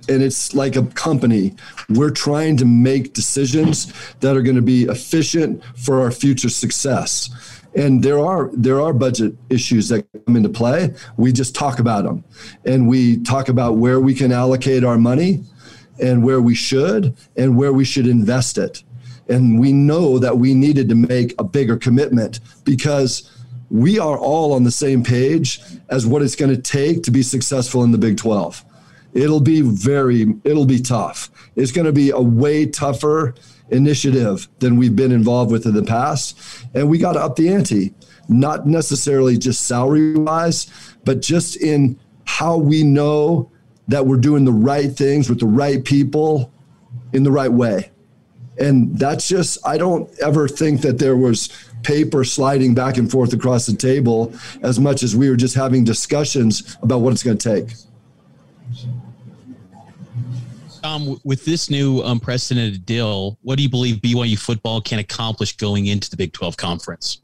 and 0.09 0.23
it's 0.23 0.55
like 0.55 0.77
a 0.77 0.85
company. 0.87 1.55
We're 1.89 2.11
trying 2.11 2.57
to 2.59 2.65
make 2.65 3.15
decisions 3.15 3.93
that 4.21 4.37
are 4.37 4.43
going 4.43 4.57
to 4.57 4.63
be 4.63 4.85
efficient 4.85 5.63
for 5.77 6.01
our 6.01 6.11
future 6.11 6.49
success. 6.49 7.31
And 7.75 8.03
there 8.03 8.21
are 8.21 8.51
there 8.53 8.81
are 8.81 8.93
budget 8.93 9.35
issues 9.51 9.89
that 9.89 10.07
come 10.27 10.37
into 10.37 10.49
play. 10.49 10.95
We 11.17 11.33
just 11.33 11.55
talk 11.55 11.81
about 11.81 12.05
them, 12.05 12.23
and 12.65 12.89
we 12.89 13.19
talk 13.23 13.49
about 13.49 13.79
where 13.79 13.99
we 13.99 14.15
can 14.15 14.31
allocate 14.31 14.85
our 14.85 14.97
money, 14.97 15.43
and 16.01 16.23
where 16.23 16.41
we 16.41 16.55
should, 16.55 17.17
and 17.37 17.57
where 17.57 17.73
we 17.73 17.85
should 17.85 18.07
invest 18.07 18.59
it. 18.59 18.85
And 19.29 19.59
we 19.59 19.73
know 19.73 20.19
that 20.19 20.39
we 20.39 20.55
needed 20.55 20.89
to 20.91 20.95
make 20.95 21.35
a 21.39 21.45
bigger 21.45 21.77
commitment 21.77 22.41
because 22.65 23.31
we 23.71 23.99
are 23.99 24.19
all 24.19 24.53
on 24.53 24.63
the 24.63 24.71
same 24.71 25.03
page 25.03 25.61
as 25.89 26.07
what 26.07 26.23
it's 26.23 26.37
going 26.37 26.55
to 26.55 26.61
take 26.61 27.03
to 27.05 27.11
be 27.11 27.23
successful 27.23 27.83
in 27.83 27.91
the 27.91 27.99
Big 27.99 28.17
12 28.17 28.65
it'll 29.15 29.41
be 29.41 29.63
very 29.63 30.35
it'll 30.45 30.67
be 30.67 30.81
tough. 30.81 31.31
It's 31.57 31.73
going 31.73 31.87
to 31.87 31.93
be 31.93 32.11
a 32.11 32.21
way 32.21 32.67
tougher 32.67 33.35
initiative 33.71 34.49
than 34.59 34.77
we've 34.77 34.95
been 34.95 35.13
involved 35.13 35.51
with 35.51 35.65
in 35.65 35.75
the 35.75 35.83
past. 35.83 36.39
And 36.75 36.91
we 36.91 36.99
got 36.99 37.15
to 37.15 37.21
up 37.21 37.37
the 37.37 37.49
ante 37.49 37.95
not 38.29 38.67
necessarily 38.67 39.37
just 39.37 39.67
salary 39.67 40.15
wise 40.15 40.67
but 41.05 41.21
just 41.21 41.57
in 41.57 41.99
how 42.25 42.57
we 42.57 42.83
know 42.83 43.51
that 43.87 44.07
we're 44.07 44.17
doing 44.17 44.47
the 44.47 44.53
right 44.53 44.93
things 44.93 45.29
with 45.29 45.41
the 45.41 45.47
right 45.47 45.85
people 45.85 46.51
in 47.13 47.23
the 47.23 47.31
right 47.31 47.53
way. 47.53 47.91
And 48.59 48.99
that's 48.99 49.29
just 49.29 49.59
i 49.67 49.77
don't 49.77 50.09
ever 50.21 50.49
think 50.49 50.81
that 50.83 50.99
there 50.99 51.17
was 51.17 51.51
paper 51.83 52.25
sliding 52.25 52.75
back 52.75 52.97
and 52.97 53.11
forth 53.11 53.33
across 53.33 53.67
the 53.67 53.77
table 53.77 54.33
as 54.63 54.81
much 54.81 55.03
as 55.03 55.15
we 55.15 55.29
were 55.29 55.37
just 55.37 55.55
having 55.55 55.85
discussions 55.85 56.77
about 56.83 57.01
what 57.01 57.13
it's 57.13 57.23
going 57.23 57.37
to 57.37 57.57
take. 57.57 57.75
Um, 60.85 61.19
with 61.25 61.47
this 61.47 61.71
new 61.71 62.03
unprecedented 62.03 62.85
deal, 62.85 63.39
what 63.41 63.57
do 63.57 63.63
you 63.63 63.71
believe 63.71 63.97
BYU 63.97 64.39
football 64.39 64.83
can 64.83 64.99
accomplish 64.99 65.57
going 65.57 65.87
into 65.87 66.11
the 66.11 66.17
Big 66.17 66.35
12 66.35 66.59
conference? 66.59 67.23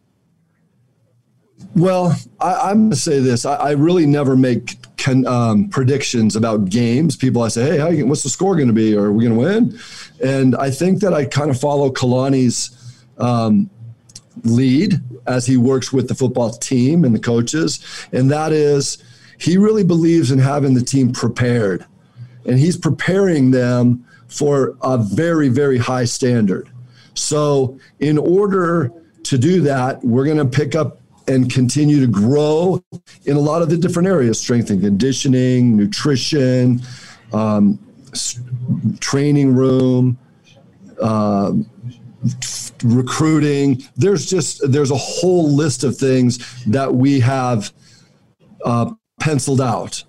Well, 1.77 2.17
I, 2.41 2.71
am 2.71 2.79
going 2.79 2.91
to 2.91 2.97
say 2.97 3.21
this. 3.21 3.45
I, 3.45 3.57
I, 3.57 3.71
really 3.73 4.07
never 4.07 4.35
make 4.35 4.77
con, 4.97 5.27
um, 5.27 5.69
predictions 5.69 6.37
about 6.37 6.71
games. 6.71 7.17
People, 7.17 7.43
I 7.43 7.49
say, 7.49 7.77
hey, 7.77 7.97
you, 7.97 8.07
what's 8.07 8.23
the 8.23 8.31
score 8.31 8.57
going 8.57 8.69
to 8.69 8.75
be? 8.75 8.97
Are 8.97 9.13
we 9.13 9.27
going 9.27 9.39
to 9.39 9.41
win? 9.41 9.79
And 10.25 10.57
I 10.57 10.71
think 10.71 11.01
that 11.01 11.13
I 11.13 11.27
kind 11.27 11.51
of 11.51 11.61
follow 11.61 11.91
Kalani's 11.91 13.05
um, 13.19 13.69
lead 14.43 14.95
as 15.27 15.47
he 15.47 15.59
works 15.59 15.93
with 15.93 16.09
the 16.09 16.15
football 16.15 16.51
team 16.51 17.05
and 17.05 17.15
the 17.15 17.21
coaches. 17.21 18.09
And 18.13 18.31
that 18.31 18.53
is, 18.53 19.05
he 19.39 19.59
really 19.59 19.85
believes 19.85 20.31
in 20.31 20.39
having 20.39 20.73
the 20.73 20.83
team 20.83 21.13
prepared. 21.13 21.85
And 22.47 22.59
he's 22.59 22.77
preparing 22.77 23.51
them 23.51 24.05
for 24.29 24.77
a 24.83 24.97
very, 24.99 25.49
very 25.49 25.79
high 25.79 26.05
standard. 26.05 26.71
So, 27.15 27.79
in 27.99 28.17
order 28.17 28.93
to 29.25 29.39
do 29.39 29.61
that, 29.63 30.03
we're 30.05 30.25
going 30.25 30.39
to 30.39 30.45
pick 30.45 30.75
up 30.75 31.01
and 31.29 31.53
continue 31.53 32.01
to 32.01 32.07
grow 32.07 32.83
in 33.25 33.37
a 33.37 33.41
lot 33.41 33.63
of 33.63 33.69
the 33.69 33.77
different 33.77 34.09
areas 34.09 34.41
strength 34.41 34.71
and 34.71 34.81
conditioning, 34.81 35.77
nutrition, 35.77 36.81
um, 37.33 37.79
training 39.01 39.55
room. 39.55 40.19
Uh, 41.01 41.53
recruiting 42.83 43.83
there's 43.97 44.27
just 44.27 44.61
there's 44.71 44.91
a 44.91 44.97
whole 44.97 45.51
list 45.51 45.85
of 45.85 45.97
things 45.97 46.65
that 46.65 46.95
we 46.95 47.19
have 47.21 47.73
uh, 48.65 48.93
penciled 49.19 49.61
out 49.61 50.05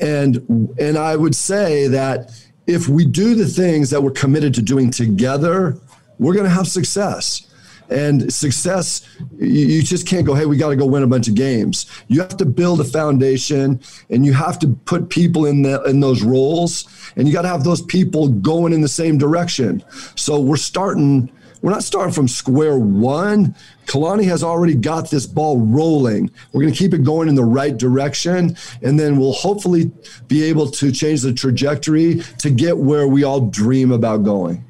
and 0.00 0.36
and 0.78 0.96
i 0.98 1.16
would 1.16 1.34
say 1.34 1.86
that 1.88 2.30
if 2.66 2.88
we 2.88 3.04
do 3.04 3.34
the 3.34 3.46
things 3.46 3.90
that 3.90 4.02
we're 4.02 4.10
committed 4.10 4.54
to 4.54 4.62
doing 4.62 4.90
together 4.90 5.78
we're 6.18 6.34
going 6.34 6.44
to 6.44 6.50
have 6.50 6.68
success 6.68 7.50
and 7.90 8.32
success, 8.32 9.06
you 9.38 9.82
just 9.82 10.06
can't 10.06 10.26
go, 10.26 10.34
hey, 10.34 10.46
we 10.46 10.56
got 10.56 10.70
to 10.70 10.76
go 10.76 10.86
win 10.86 11.02
a 11.02 11.06
bunch 11.06 11.28
of 11.28 11.34
games. 11.34 11.86
You 12.08 12.20
have 12.20 12.36
to 12.38 12.44
build 12.44 12.80
a 12.80 12.84
foundation 12.84 13.80
and 14.10 14.24
you 14.24 14.32
have 14.32 14.58
to 14.60 14.68
put 14.68 15.10
people 15.10 15.46
in, 15.46 15.62
the, 15.62 15.82
in 15.84 16.00
those 16.00 16.22
roles 16.22 16.86
and 17.16 17.28
you 17.28 17.34
got 17.34 17.42
to 17.42 17.48
have 17.48 17.64
those 17.64 17.82
people 17.82 18.28
going 18.28 18.72
in 18.72 18.80
the 18.80 18.88
same 18.88 19.18
direction. 19.18 19.84
So 20.16 20.40
we're 20.40 20.56
starting, 20.56 21.30
we're 21.64 21.70
not 21.70 21.82
starting 21.82 22.12
from 22.12 22.28
square 22.28 22.76
one. 22.76 23.54
Kalani 23.86 24.24
has 24.24 24.42
already 24.42 24.74
got 24.74 25.08
this 25.08 25.24
ball 25.24 25.58
rolling. 25.58 26.30
We're 26.52 26.60
going 26.60 26.74
to 26.74 26.78
keep 26.78 26.92
it 26.92 27.04
going 27.04 27.26
in 27.26 27.36
the 27.36 27.44
right 27.44 27.74
direction, 27.74 28.54
and 28.82 29.00
then 29.00 29.16
we'll 29.16 29.32
hopefully 29.32 29.90
be 30.28 30.44
able 30.44 30.70
to 30.72 30.92
change 30.92 31.22
the 31.22 31.32
trajectory 31.32 32.20
to 32.40 32.50
get 32.50 32.76
where 32.76 33.08
we 33.08 33.24
all 33.24 33.40
dream 33.40 33.92
about 33.92 34.24
going. 34.24 34.62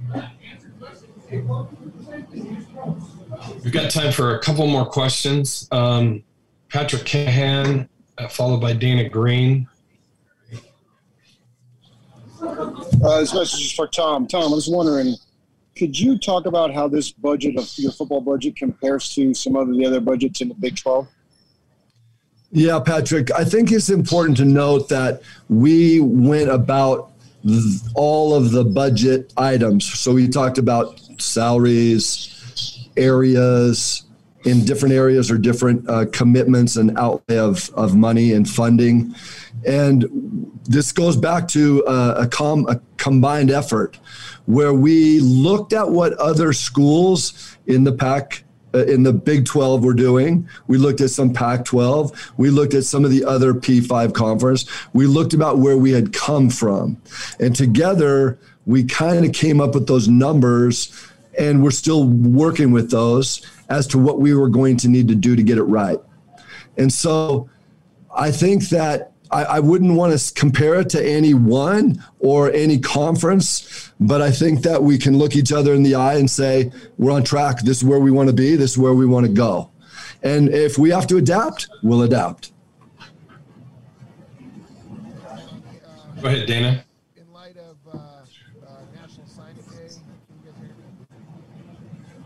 We've 3.65 3.73
got 3.73 3.91
time 3.91 4.13
for 4.13 4.37
a 4.37 4.39
couple 4.39 4.65
more 4.69 4.87
questions. 4.87 5.67
Um, 5.73 6.23
Patrick 6.69 7.05
Cahan, 7.05 7.89
uh, 8.19 8.29
followed 8.29 8.61
by 8.61 8.73
Dana 8.73 9.09
Green. 9.09 9.67
Uh, 12.41 13.19
this 13.19 13.35
message 13.35 13.65
is 13.65 13.73
for 13.73 13.89
Tom. 13.89 14.29
Tom, 14.29 14.53
I 14.53 14.55
was 14.55 14.69
wondering, 14.69 15.17
could 15.77 15.99
you 15.99 16.19
talk 16.19 16.47
about 16.47 16.73
how 16.73 16.89
this 16.89 17.11
budget 17.11 17.57
of 17.59 17.71
your 17.77 17.93
football 17.93 18.21
budget 18.21 18.57
compares 18.57 19.15
to 19.15 19.35
some 19.35 19.57
of 19.57 19.69
the 19.69 19.85
other 19.85 20.01
budgets 20.01 20.41
in 20.41 20.49
the 20.49 20.55
Big 20.55 20.77
12? 20.77 21.09
Yeah, 22.53 22.79
Patrick, 22.79 23.33
I 23.33 23.45
think 23.45 23.73
it's 23.73 23.91
important 23.91 24.37
to 24.37 24.45
note 24.45 24.89
that 24.89 25.23
we 25.49 26.01
went 26.01 26.51
about 26.51 27.11
all 27.95 28.35
of 28.35 28.53
the 28.53 28.65
budget 28.65 29.33
items. 29.37 29.93
So 29.93 30.15
we 30.15 30.29
talked 30.29 30.59
about 30.59 31.01
salaries, 31.19 32.89
areas 32.97 34.05
in 34.45 34.65
different 34.65 34.95
areas 34.95 35.31
or 35.31 35.39
different 35.39 35.89
uh, 35.89 36.07
commitments 36.13 36.77
and 36.77 36.97
outlay 36.99 37.39
of, 37.39 37.71
of 37.71 37.97
money 37.97 38.33
and 38.33 38.49
funding. 38.49 39.15
And 39.67 40.51
this 40.65 40.93
goes 40.93 41.17
back 41.17 41.49
to 41.49 41.85
uh, 41.87 42.15
a, 42.19 42.27
com- 42.29 42.67
a 42.69 42.81
combined 42.99 43.51
effort 43.51 43.99
where 44.47 44.75
we 44.75 45.21
looked 45.21 45.73
at 45.73 45.91
what 45.91 46.13
other 46.15 46.53
schools 46.53 47.57
in 47.67 47.85
the 47.85 47.93
Pac 47.93 48.45
uh, 48.75 48.85
in 48.87 49.05
the 49.05 49.13
Big 49.13 49.47
12 49.47 49.85
were 49.85 49.95
doing. 49.95 50.49
We 50.67 50.79
looked 50.79 51.01
at 51.01 51.11
some 51.11 51.33
Pac 51.33 51.65
12. 51.65 52.33
We 52.37 52.51
looked 52.51 52.75
at 52.75 52.85
some 52.85 53.05
of 53.05 53.13
the 53.13 53.25
other 53.25 53.55
P5 53.55 54.13
conference. 54.13 54.67
We 54.93 55.07
looked 55.07 55.33
about 55.33 55.59
where 55.59 55.79
we 55.79 55.93
had 55.93 56.13
come 56.13 56.51
from. 56.51 57.01
And 57.39 57.55
together, 57.55 58.39
we 58.67 58.85
kind 58.85 59.25
of 59.25 59.33
came 59.33 59.61
up 59.61 59.75
with 59.75 59.87
those 59.87 60.09
numbers 60.09 61.09
and 61.39 61.63
we're 61.63 61.71
still 61.71 62.09
working 62.09 62.73
with 62.73 62.91
those 62.91 63.47
as 63.69 63.87
to 63.89 63.99
what 63.99 64.21
we 64.21 64.35
were 64.35 64.49
going 64.49 64.77
to 64.79 64.89
need 64.89 65.09
to 65.09 65.15
do 65.15 65.37
to 65.37 65.43
get 65.43 65.59
it 65.59 65.65
right. 65.65 65.99
And 66.77 66.93
so 66.93 67.49
I 68.15 68.31
think 68.31 68.69
that 68.69 69.13
I, 69.31 69.45
I 69.45 69.61
wouldn't 69.61 69.95
want 69.95 70.19
to 70.19 70.35
compare 70.35 70.77
it 70.77 70.91
to 70.91 71.05
any 71.05 71.35
one 71.35 72.03
or 72.19 72.53
any 72.53 72.79
conference, 72.79 73.93
but 73.99 74.23
I 74.23 74.31
think 74.31 74.63
that 74.63 74.83
we 74.83 74.99
can 74.99 75.19
look 75.19 75.35
each 75.35 75.53
other 75.53 75.75
in 75.75 75.83
the 75.83 75.95
eye 75.95 76.15
and 76.15 76.31
say, 76.31 76.71
we're 76.99 77.13
on 77.13 77.25
track. 77.25 77.61
This 77.61 77.79
is 77.79 77.85
where 77.85 77.99
we 77.99 78.11
want 78.11 78.29
to 78.29 78.35
be. 78.35 78.57
This 78.57 78.73
is 78.73 78.79
where 78.79 78.95
we 78.95 79.07
want 79.07 79.27
to 79.27 79.33
go. 79.33 79.71
And 80.23 80.49
if 80.51 80.79
we 80.79 80.91
have 80.91 81.07
to 81.09 81.17
adapt, 81.17 81.69
we'll 81.83 82.03
adapt. 82.03 82.53
Go 86.23 86.29
ahead, 86.29 86.47
Dana. 86.47 86.85
In 87.17 87.31
light 87.33 87.57
of 87.59 87.77
uh, 87.93 87.97
uh, 87.97 88.23
National 88.95 89.27
Signing 89.27 89.57
Day, 89.57 89.95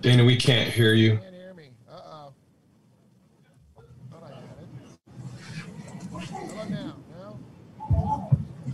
Dana, 0.02 0.24
we 0.24 0.36
can't 0.36 0.70
hear 0.70 0.94
you. 0.94 1.18
Can't 1.18 1.34
hear 1.34 1.54
me. 1.54 1.70
Uh-oh. 1.90 2.32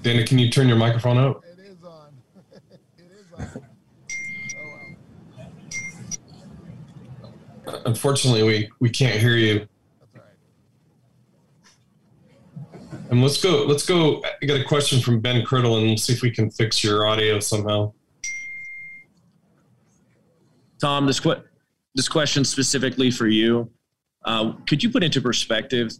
Dana, 0.05 0.23
can 0.23 0.39
you 0.39 0.51
turn 0.51 0.69
your 0.69 0.77
microphone 0.77 1.17
up? 1.17 1.43
It 1.47 1.61
is 1.61 1.83
on. 1.83 2.13
it 2.99 3.11
is 3.11 3.33
on. 3.35 3.47
Oh, 4.55 4.61
well. 7.65 7.83
Unfortunately, 7.87 8.43
we, 8.43 8.71
we 8.81 8.91
can't 8.91 9.19
hear 9.19 9.39
you. 9.39 9.67
And 13.09 13.23
let's 13.23 13.43
go. 13.43 13.65
Let's 13.65 13.87
go. 13.87 14.23
I 14.43 14.45
got 14.45 14.61
a 14.61 14.65
question 14.65 15.01
from 15.01 15.21
Ben 15.21 15.43
Criddle, 15.43 15.79
and 15.79 15.87
we'll 15.87 15.97
see 15.97 16.13
if 16.13 16.21
we 16.21 16.31
can 16.31 16.51
fix 16.51 16.85
your 16.85 17.07
audio 17.07 17.41
somehow. 17.41 17.95
Tom, 20.79 21.07
this 21.07 21.19
que- 21.19 21.43
this 21.95 22.09
question 22.09 22.45
specifically 22.45 23.11
for 23.11 23.27
you. 23.27 23.71
Uh, 24.27 24.53
could 24.67 24.83
you 24.83 24.91
put 24.91 25.03
into 25.03 25.23
perspective 25.23 25.93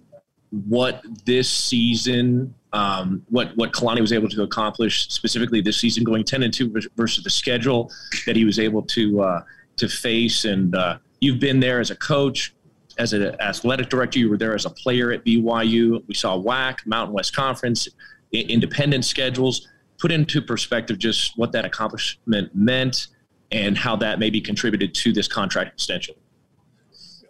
what 0.69 1.03
this 1.25 1.51
season, 1.51 2.55
um, 2.73 3.25
what 3.31 3.57
what 3.57 3.73
Kalani 3.73 4.01
was 4.01 4.13
able 4.13 4.29
to 4.29 4.43
accomplish 4.43 5.09
specifically 5.09 5.61
this 5.61 5.79
season, 5.79 6.05
going 6.05 6.25
ten 6.25 6.43
and 6.43 6.53
two 6.53 6.73
versus 6.97 7.25
the 7.25 7.31
schedule 7.31 7.91
that 8.27 8.37
he 8.37 8.45
was 8.45 8.59
able 8.59 8.83
to 8.83 9.23
uh, 9.23 9.43
to 9.77 9.89
face? 9.89 10.45
And 10.45 10.75
uh, 10.75 10.99
you've 11.21 11.41
been 11.41 11.61
there 11.61 11.81
as 11.81 11.91
a 11.91 11.97
coach, 11.97 12.55
as 12.99 13.13
an 13.13 13.41
athletic 13.41 13.89
director. 13.89 14.19
You 14.19 14.31
were 14.31 14.39
there 14.39 14.55
as 14.55 14.65
a 14.65 14.71
player 14.71 15.13
at 15.13 15.25
BYU. 15.25 16.03
We 16.07 16.15
saw 16.15 16.37
WAC, 16.39 16.87
Mountain 16.87 17.15
West 17.15 17.35
Conference, 17.35 17.89
independent 18.33 19.05
schedules. 19.05 19.69
Put 19.99 20.11
into 20.11 20.43
perspective 20.43 20.99
just 20.99 21.39
what 21.39 21.53
that 21.53 21.65
accomplishment 21.65 22.55
meant 22.55 23.07
and 23.55 23.79
how 23.79 23.97
that 23.97 24.19
maybe 24.19 24.41
contributed 24.41 24.95
to 24.95 25.13
this 25.13 25.29
contract 25.29 25.73
extension? 25.73 26.15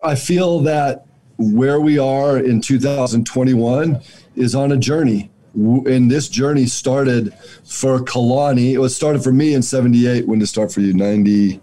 I 0.02 0.14
feel 0.14 0.60
that 0.60 1.06
where 1.52 1.80
we 1.80 1.98
are 1.98 2.38
in 2.38 2.60
2021 2.60 4.00
is 4.36 4.54
on 4.54 4.72
a 4.72 4.76
journey. 4.76 5.30
And 5.54 6.10
this 6.10 6.28
journey 6.28 6.66
started 6.66 7.32
for 7.64 8.00
Kalani. 8.00 8.72
It 8.72 8.78
was 8.78 8.96
started 8.96 9.22
for 9.22 9.32
me 9.32 9.54
in 9.54 9.62
78. 9.62 10.26
When 10.26 10.38
did 10.38 10.44
it 10.44 10.48
start 10.48 10.72
for 10.72 10.80
you? 10.80 10.92
90. 10.92 11.60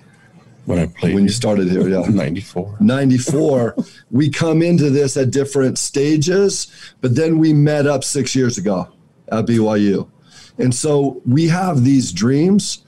When 0.65 0.79
I 0.79 0.85
played. 0.85 1.15
When 1.15 1.23
you 1.23 1.29
started 1.29 1.69
here, 1.69 1.87
yeah. 1.89 2.05
94. 2.09 2.77
94. 2.79 3.75
we 4.11 4.29
come 4.29 4.61
into 4.61 4.89
this 4.89 5.17
at 5.17 5.31
different 5.31 5.77
stages, 5.77 6.67
but 7.01 7.15
then 7.15 7.39
we 7.39 7.51
met 7.51 7.87
up 7.87 8.03
six 8.03 8.35
years 8.35 8.57
ago 8.57 8.87
at 9.29 9.45
BYU. 9.45 10.09
And 10.57 10.73
so 10.73 11.21
we 11.25 11.47
have 11.47 11.83
these 11.83 12.11
dreams 12.11 12.85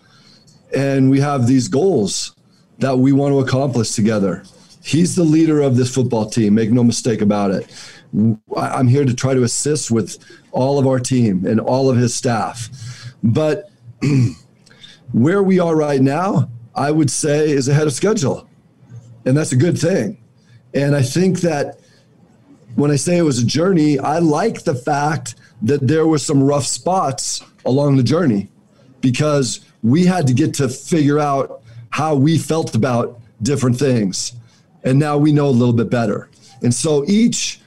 and 0.75 1.09
we 1.09 1.19
have 1.19 1.47
these 1.47 1.67
goals 1.67 2.35
that 2.79 2.97
we 2.97 3.11
want 3.11 3.33
to 3.33 3.39
accomplish 3.39 3.91
together. 3.91 4.43
He's 4.83 5.15
the 5.15 5.23
leader 5.23 5.61
of 5.61 5.77
this 5.77 5.93
football 5.93 6.29
team, 6.29 6.55
make 6.55 6.69
no 6.69 6.83
mistake 6.83 7.21
about 7.21 7.51
it. 7.51 7.71
I'm 8.55 8.87
here 8.87 9.05
to 9.05 9.13
try 9.13 9.33
to 9.33 9.43
assist 9.43 9.89
with 9.89 10.17
all 10.51 10.77
of 10.77 10.85
our 10.85 10.99
team 10.99 11.45
and 11.45 11.59
all 11.59 11.89
of 11.89 11.95
his 11.95 12.13
staff. 12.13 12.69
But 13.23 13.71
where 15.13 15.41
we 15.41 15.57
are 15.57 15.75
right 15.75 16.01
now, 16.01 16.49
I 16.75 16.91
would 16.91 17.09
say 17.09 17.49
is 17.49 17.69
ahead 17.69 17.87
of 17.87 17.93
schedule. 17.93 18.47
and 19.25 19.37
that's 19.37 19.53
a 19.53 19.55
good 19.55 19.77
thing. 19.77 20.17
And 20.73 20.95
I 20.95 21.01
think 21.01 21.39
that 21.41 21.79
when 22.75 22.91
I 22.91 22.97
say 22.97 23.17
it 23.17 23.21
was 23.21 23.39
a 23.39 23.45
journey, 23.45 23.99
I 23.99 24.19
like 24.19 24.63
the 24.63 24.75
fact 24.75 25.35
that 25.61 25.87
there 25.87 26.07
were 26.07 26.17
some 26.17 26.43
rough 26.43 26.65
spots 26.65 27.41
along 27.65 27.95
the 27.95 28.03
journey 28.03 28.49
because 28.99 29.61
we 29.81 30.05
had 30.05 30.27
to 30.27 30.33
get 30.33 30.53
to 30.55 30.67
figure 30.67 31.19
out 31.19 31.61
how 31.91 32.15
we 32.15 32.37
felt 32.37 32.75
about 32.75 33.21
different 33.41 33.77
things. 33.77 34.33
And 34.83 34.99
now 34.99 35.17
we 35.17 35.31
know 35.31 35.47
a 35.47 35.51
little 35.51 35.73
bit 35.73 35.89
better. 35.89 36.29
And 36.61 36.73
so 36.73 37.03
each 37.07 37.61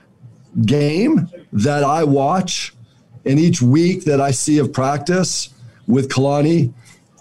game 0.65 1.29
that 1.53 1.85
I 1.85 2.05
watch 2.05 2.75
and 3.25 3.39
each 3.39 3.61
week 3.61 4.05
that 4.05 4.21
I 4.21 4.31
see 4.31 4.59
of 4.59 4.73
practice 4.73 5.51
with 5.87 6.09
Kalani, 6.09 6.73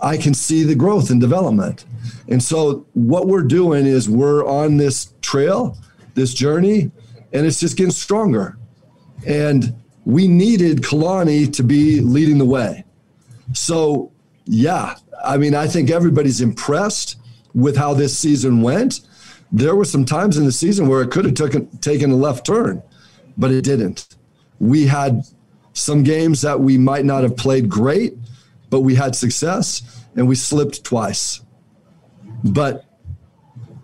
I 0.01 0.17
can 0.17 0.33
see 0.33 0.63
the 0.63 0.75
growth 0.75 1.09
and 1.09 1.19
development. 1.19 1.85
And 2.27 2.41
so 2.41 2.85
what 2.93 3.27
we're 3.27 3.43
doing 3.43 3.85
is 3.85 4.09
we're 4.09 4.45
on 4.45 4.77
this 4.77 5.13
trail, 5.21 5.77
this 6.13 6.33
journey, 6.33 6.91
and 7.33 7.45
it's 7.45 7.59
just 7.59 7.77
getting 7.77 7.91
stronger. 7.91 8.57
And 9.25 9.75
we 10.05 10.27
needed 10.27 10.81
Kalani 10.81 11.51
to 11.53 11.63
be 11.63 11.99
leading 11.99 12.37
the 12.37 12.45
way. 12.45 12.85
So, 13.53 14.11
yeah, 14.45 14.95
I 15.23 15.37
mean, 15.37 15.55
I 15.55 15.67
think 15.67 15.89
everybody's 15.89 16.41
impressed 16.41 17.17
with 17.53 17.75
how 17.75 17.93
this 17.93 18.17
season 18.17 18.61
went. 18.61 19.01
There 19.51 19.75
were 19.75 19.85
some 19.85 20.05
times 20.05 20.37
in 20.37 20.45
the 20.45 20.51
season 20.51 20.87
where 20.87 21.01
it 21.01 21.11
could 21.11 21.25
have 21.25 21.35
taken, 21.35 21.67
taken 21.77 22.11
a 22.11 22.15
left 22.15 22.45
turn, 22.45 22.81
but 23.37 23.51
it 23.51 23.63
didn't. 23.63 24.15
We 24.59 24.87
had 24.87 25.23
some 25.73 26.03
games 26.03 26.41
that 26.41 26.59
we 26.59 26.77
might 26.77 27.05
not 27.05 27.23
have 27.23 27.37
played 27.37 27.69
great, 27.69 28.15
but 28.69 28.81
we 28.81 28.95
had 28.95 29.15
success 29.15 30.03
and 30.15 30.27
we 30.27 30.35
slipped 30.35 30.83
twice. 30.83 31.41
But 32.43 32.85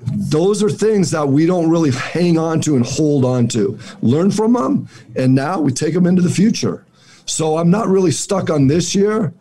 those 0.03 0.63
are 0.63 0.69
things 0.69 1.11
that 1.11 1.27
we 1.27 1.45
don't 1.45 1.69
really 1.69 1.91
hang 1.91 2.37
on 2.37 2.61
to 2.61 2.75
and 2.75 2.85
hold 2.85 3.23
on 3.23 3.47
to. 3.49 3.77
Learn 4.01 4.31
from 4.31 4.53
them, 4.53 4.87
and 5.15 5.35
now 5.35 5.59
we 5.59 5.71
take 5.71 5.93
them 5.93 6.07
into 6.07 6.21
the 6.21 6.29
future. 6.29 6.85
So 7.25 7.57
I'm 7.57 7.69
not 7.69 7.87
really 7.87 8.11
stuck 8.11 8.49
on 8.49 8.67
this 8.67 8.95
year. 8.95 9.33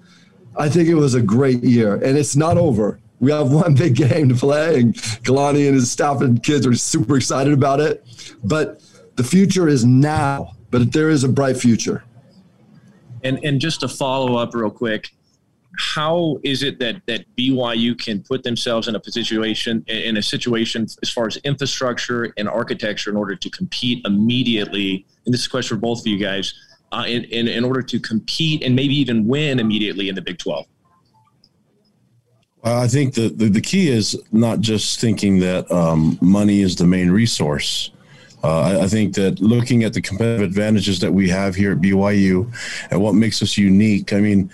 I 0.56 0.68
think 0.68 0.88
it 0.88 0.94
was 0.94 1.14
a 1.14 1.22
great 1.22 1.62
year, 1.64 1.94
and 1.94 2.18
it's 2.18 2.36
not 2.36 2.58
over. 2.58 2.98
We 3.20 3.30
have 3.30 3.52
one 3.52 3.74
big 3.74 3.94
game 3.94 4.30
to 4.30 4.34
play, 4.34 4.80
and 4.80 4.94
Kalani 4.94 5.66
and 5.66 5.74
his 5.74 5.90
staff 5.90 6.22
and 6.22 6.42
kids 6.42 6.66
are 6.66 6.74
super 6.74 7.16
excited 7.16 7.52
about 7.52 7.78
it. 7.80 8.04
But 8.42 8.82
the 9.16 9.24
future 9.24 9.68
is 9.68 9.84
now, 9.84 10.52
but 10.70 10.92
there 10.92 11.10
is 11.10 11.22
a 11.22 11.28
bright 11.28 11.56
future. 11.56 12.02
And 13.22 13.38
and 13.44 13.60
just 13.60 13.80
to 13.80 13.88
follow 13.88 14.36
up 14.36 14.54
real 14.54 14.70
quick, 14.70 15.10
how 15.78 16.38
is 16.42 16.62
it 16.62 16.78
that 16.78 17.02
that 17.06 17.24
BYU 17.36 17.98
can 17.98 18.22
put 18.22 18.42
themselves 18.42 18.88
in 18.88 18.96
a 18.96 19.04
situation 19.04 19.84
in 19.88 20.16
a 20.16 20.22
situation 20.22 20.86
as 21.02 21.10
far 21.10 21.26
as 21.26 21.36
infrastructure 21.38 22.32
and 22.38 22.48
architecture 22.48 23.10
in 23.10 23.16
order 23.16 23.36
to 23.36 23.50
compete 23.50 24.04
immediately? 24.06 25.04
And 25.26 25.34
this 25.34 25.42
is 25.42 25.46
a 25.46 25.50
question 25.50 25.76
for 25.76 25.80
both 25.80 26.00
of 26.00 26.06
you 26.06 26.18
guys. 26.18 26.54
Uh, 26.92 27.04
in, 27.06 27.22
in, 27.26 27.46
in 27.46 27.62
order 27.62 27.82
to 27.82 28.00
compete 28.00 28.64
and 28.64 28.74
maybe 28.74 28.92
even 28.92 29.24
win 29.28 29.60
immediately 29.60 30.08
in 30.08 30.14
the 30.16 30.20
Big 30.20 30.38
12? 30.38 30.66
I 32.62 32.88
think 32.88 33.14
the, 33.14 33.28
the, 33.30 33.48
the, 33.48 33.60
key 33.60 33.88
is 33.88 34.20
not 34.32 34.60
just 34.60 35.00
thinking 35.00 35.38
that 35.40 35.70
um, 35.70 36.18
money 36.20 36.60
is 36.60 36.76
the 36.76 36.84
main 36.84 37.10
resource. 37.10 37.90
Uh, 38.44 38.60
I, 38.60 38.82
I, 38.82 38.86
think 38.86 39.14
that 39.14 39.40
looking 39.40 39.84
at 39.84 39.92
the 39.92 40.00
competitive 40.00 40.42
advantages 40.42 40.98
that 41.00 41.12
we 41.12 41.28
have 41.28 41.54
here 41.54 41.72
at 41.72 41.78
BYU 41.78 42.52
and 42.90 43.00
what 43.00 43.14
makes 43.14 43.42
us 43.42 43.56
unique, 43.56 44.12
I 44.12 44.20
mean, 44.20 44.50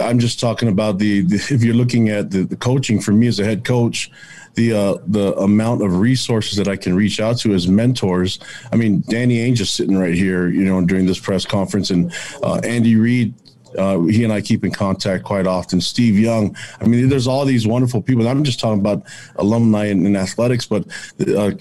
I'm 0.00 0.18
just 0.18 0.40
talking 0.40 0.68
about 0.68 0.98
the, 0.98 1.22
the 1.22 1.36
if 1.50 1.62
you're 1.62 1.74
looking 1.74 2.08
at 2.08 2.30
the, 2.30 2.44
the, 2.44 2.56
coaching 2.56 3.00
for 3.00 3.12
me 3.12 3.26
as 3.26 3.40
a 3.40 3.44
head 3.44 3.64
coach, 3.64 4.10
the 4.54 4.72
uh, 4.72 4.96
the 5.06 5.34
amount 5.36 5.82
of 5.82 5.98
resources 6.00 6.56
that 6.56 6.68
I 6.68 6.76
can 6.76 6.94
reach 6.94 7.20
out 7.20 7.38
to 7.38 7.54
as 7.54 7.68
mentors. 7.68 8.40
I 8.72 8.76
mean, 8.76 9.02
Danny 9.08 9.38
Ainge 9.38 9.56
just 9.56 9.74
sitting 9.74 9.96
right 9.96 10.14
here, 10.14 10.48
you 10.48 10.64
know, 10.64 10.84
during 10.84 11.06
this 11.06 11.20
press 11.20 11.46
conference, 11.46 11.90
and 11.90 12.12
uh, 12.42 12.60
Andy 12.64 12.96
Reid 12.96 13.32
uh, 13.78 14.00
he 14.00 14.24
and 14.24 14.32
I 14.32 14.40
keep 14.40 14.64
in 14.64 14.72
contact 14.72 15.24
quite 15.24 15.46
often. 15.46 15.80
Steve 15.80 16.18
Young. 16.18 16.56
I 16.80 16.86
mean, 16.86 17.08
there's 17.08 17.26
all 17.26 17.44
these 17.44 17.66
wonderful 17.66 18.02
people. 18.02 18.26
I'm 18.28 18.44
just 18.44 18.60
talking 18.60 18.80
about 18.80 19.02
alumni 19.36 19.86
in, 19.86 20.06
in 20.06 20.16
athletics, 20.16 20.66
but 20.66 20.86
uh, 21.36 21.52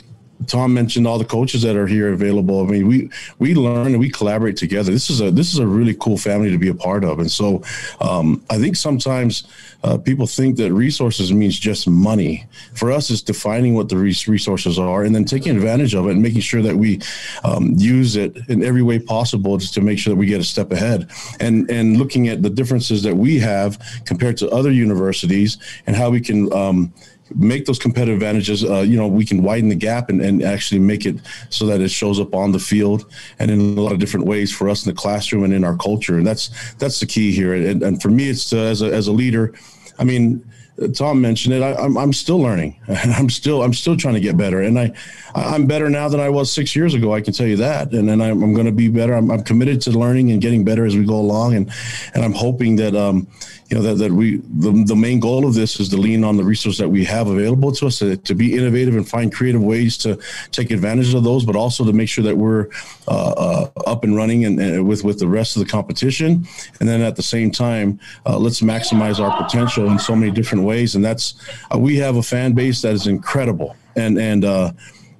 Tom 0.47 0.73
mentioned 0.73 1.05
all 1.05 1.17
the 1.17 1.25
coaches 1.25 1.61
that 1.63 1.75
are 1.75 1.87
here 1.87 2.13
available. 2.13 2.61
I 2.61 2.65
mean, 2.65 2.87
we 2.87 3.09
we 3.39 3.55
learn 3.55 3.87
and 3.87 3.99
we 3.99 4.09
collaborate 4.09 4.55
together. 4.55 4.91
This 4.91 5.09
is 5.09 5.21
a 5.21 5.31
this 5.31 5.53
is 5.53 5.59
a 5.59 5.67
really 5.67 5.93
cool 5.95 6.17
family 6.17 6.49
to 6.49 6.57
be 6.57 6.69
a 6.69 6.73
part 6.73 7.03
of. 7.03 7.19
And 7.19 7.29
so, 7.29 7.61
um, 7.99 8.43
I 8.49 8.57
think 8.57 8.75
sometimes 8.75 9.43
uh, 9.83 9.97
people 9.97 10.27
think 10.27 10.55
that 10.57 10.71
resources 10.71 11.33
means 11.33 11.59
just 11.59 11.87
money. 11.87 12.45
For 12.73 12.91
us, 12.91 13.09
it's 13.09 13.21
defining 13.21 13.75
what 13.75 13.89
the 13.89 13.97
resources 13.97 14.79
are 14.79 15.03
and 15.03 15.13
then 15.13 15.25
taking 15.25 15.55
advantage 15.55 15.93
of 15.93 16.07
it 16.07 16.11
and 16.11 16.21
making 16.21 16.41
sure 16.41 16.61
that 16.61 16.75
we 16.75 17.01
um, 17.43 17.73
use 17.77 18.15
it 18.15 18.37
in 18.47 18.63
every 18.63 18.81
way 18.81 18.97
possible 18.97 19.57
just 19.57 19.73
to 19.73 19.81
make 19.81 19.99
sure 19.99 20.13
that 20.13 20.19
we 20.19 20.25
get 20.25 20.39
a 20.39 20.45
step 20.45 20.71
ahead. 20.71 21.09
And 21.39 21.69
and 21.69 21.97
looking 21.97 22.29
at 22.29 22.43
the 22.43 22.49
differences 22.49 23.03
that 23.03 23.15
we 23.15 23.39
have 23.39 23.77
compared 24.05 24.37
to 24.37 24.49
other 24.49 24.71
universities 24.71 25.57
and 25.85 25.95
how 25.95 26.09
we 26.09 26.21
can 26.21 26.51
um, 26.53 26.93
make 27.35 27.65
those 27.65 27.79
competitive 27.79 28.15
advantages. 28.15 28.63
Uh, 28.63 28.79
you 28.79 28.97
know, 28.97 29.07
we 29.07 29.25
can 29.25 29.43
widen 29.43 29.69
the 29.69 29.75
gap 29.75 30.09
and, 30.09 30.21
and 30.21 30.43
actually 30.43 30.79
make 30.79 31.05
it 31.05 31.17
so 31.49 31.65
that 31.65 31.81
it 31.81 31.89
shows 31.89 32.19
up 32.19 32.33
on 32.33 32.51
the 32.51 32.59
field 32.59 33.11
and 33.39 33.51
in 33.51 33.59
a 33.59 33.81
lot 33.81 33.91
of 33.91 33.99
different 33.99 34.25
ways 34.25 34.51
for 34.51 34.69
us 34.69 34.85
in 34.85 34.93
the 34.93 34.99
classroom 34.99 35.43
and 35.43 35.53
in 35.53 35.63
our 35.63 35.77
culture. 35.77 36.17
And 36.17 36.25
that's 36.25 36.73
that's 36.75 36.99
the 36.99 37.05
key 37.05 37.31
here. 37.31 37.53
And, 37.53 37.83
and 37.83 38.01
for 38.01 38.09
me, 38.09 38.29
it's 38.29 38.49
to, 38.49 38.57
as 38.57 38.81
a 38.81 38.91
as 38.93 39.07
a 39.07 39.11
leader. 39.11 39.53
I 39.97 40.03
mean, 40.03 40.49
Tom 40.95 41.21
mentioned 41.21 41.53
it. 41.53 41.61
I, 41.61 41.71
am 41.71 41.77
I'm, 41.77 41.97
I'm 41.97 42.13
still 42.13 42.39
learning. 42.39 42.79
I'm 42.87 43.29
still 43.29 43.61
I'm 43.63 43.73
still 43.73 43.97
trying 43.97 44.15
to 44.15 44.19
get 44.19 44.37
better, 44.37 44.61
and 44.61 44.79
I 44.79 44.91
I'm 45.35 45.67
better 45.67 45.89
now 45.89 46.09
than 46.09 46.19
I 46.19 46.29
was 46.29 46.51
six 46.51 46.75
years 46.75 46.93
ago. 46.93 47.13
I 47.13 47.21
can 47.21 47.33
tell 47.33 47.47
you 47.47 47.57
that, 47.57 47.91
and 47.91 48.07
then 48.07 48.21
I'm, 48.21 48.41
I'm 48.41 48.53
going 48.53 48.65
to 48.65 48.71
be 48.71 48.87
better. 48.87 49.13
I'm, 49.13 49.29
I'm 49.31 49.43
committed 49.43 49.81
to 49.81 49.91
learning 49.91 50.31
and 50.31 50.41
getting 50.41 50.63
better 50.63 50.85
as 50.85 50.95
we 50.95 51.05
go 51.05 51.15
along, 51.15 51.55
and 51.55 51.71
and 52.13 52.23
I'm 52.23 52.33
hoping 52.33 52.75
that 52.77 52.95
um 52.95 53.27
you 53.69 53.77
know 53.77 53.83
that, 53.83 53.95
that 53.95 54.11
we 54.11 54.37
the, 54.37 54.83
the 54.85 54.95
main 54.95 55.19
goal 55.19 55.45
of 55.45 55.53
this 55.53 55.79
is 55.79 55.89
to 55.89 55.97
lean 55.97 56.23
on 56.23 56.37
the 56.37 56.43
resources 56.43 56.79
that 56.79 56.89
we 56.89 57.05
have 57.05 57.27
available 57.27 57.71
to 57.73 57.87
us 57.87 57.99
to, 57.99 58.17
to 58.17 58.33
be 58.33 58.55
innovative 58.55 58.95
and 58.95 59.07
find 59.07 59.33
creative 59.33 59.61
ways 59.61 59.97
to 59.99 60.19
take 60.51 60.71
advantage 60.71 61.13
of 61.13 61.23
those, 61.23 61.45
but 61.45 61.55
also 61.55 61.85
to 61.85 61.93
make 61.93 62.09
sure 62.09 62.23
that 62.23 62.35
we're 62.35 62.69
uh, 63.07 63.11
uh, 63.37 63.69
up 63.85 64.03
and 64.03 64.15
running 64.15 64.45
and, 64.45 64.59
and, 64.59 64.87
with 64.87 65.03
with 65.03 65.19
the 65.19 65.27
rest 65.27 65.55
of 65.55 65.63
the 65.63 65.69
competition, 65.69 66.47
and 66.79 66.89
then 66.89 67.01
at 67.01 67.15
the 67.15 67.23
same 67.23 67.51
time, 67.51 67.99
uh, 68.25 68.37
let's 68.37 68.61
maximize 68.61 69.19
our 69.19 69.35
potential 69.43 69.89
in 69.89 69.99
so 69.99 70.15
many 70.15 70.31
different 70.31 70.63
ways. 70.63 70.68
And 70.69 71.03
that's 71.03 71.35
uh, 71.73 71.77
we 71.77 71.97
have 71.97 72.15
a 72.15 72.23
fan 72.23 72.53
base 72.53 72.81
that 72.81 72.93
is 72.93 73.07
incredible, 73.07 73.75
and 73.95 74.17
and 74.17 74.45
uh, 74.45 74.71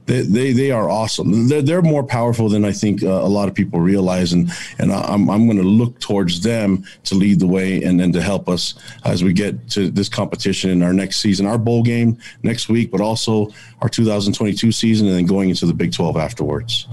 they, 0.09 0.21
they, 0.21 0.53
they 0.53 0.71
are 0.71 0.89
awesome. 0.89 1.47
They're, 1.47 1.61
they're 1.61 1.81
more 1.83 2.03
powerful 2.03 2.49
than 2.49 2.65
I 2.65 2.71
think 2.71 3.03
uh, 3.03 3.07
a 3.07 3.29
lot 3.29 3.47
of 3.47 3.53
people 3.53 3.79
realize. 3.79 4.33
And, 4.33 4.49
and 4.79 4.91
I'm, 4.91 5.29
I'm 5.29 5.45
going 5.45 5.57
to 5.57 5.63
look 5.63 5.99
towards 5.99 6.41
them 6.41 6.83
to 7.03 7.15
lead 7.15 7.39
the 7.39 7.45
way 7.45 7.83
and 7.83 7.99
then 7.99 8.11
to 8.13 8.21
help 8.21 8.49
us 8.49 8.73
as 9.05 9.23
we 9.23 9.33
get 9.33 9.69
to 9.71 9.91
this 9.91 10.09
competition 10.09 10.71
in 10.71 10.81
our 10.81 10.93
next 10.93 11.17
season, 11.17 11.45
our 11.45 11.59
bowl 11.59 11.83
game 11.83 12.17
next 12.41 12.69
week, 12.69 12.89
but 12.89 13.01
also 13.01 13.49
our 13.83 13.89
2022 13.89 14.71
season 14.71 15.05
and 15.05 15.15
then 15.15 15.27
going 15.27 15.49
into 15.49 15.67
the 15.67 15.75
Big 15.75 15.93
12 15.93 16.17
afterwards. 16.17 16.87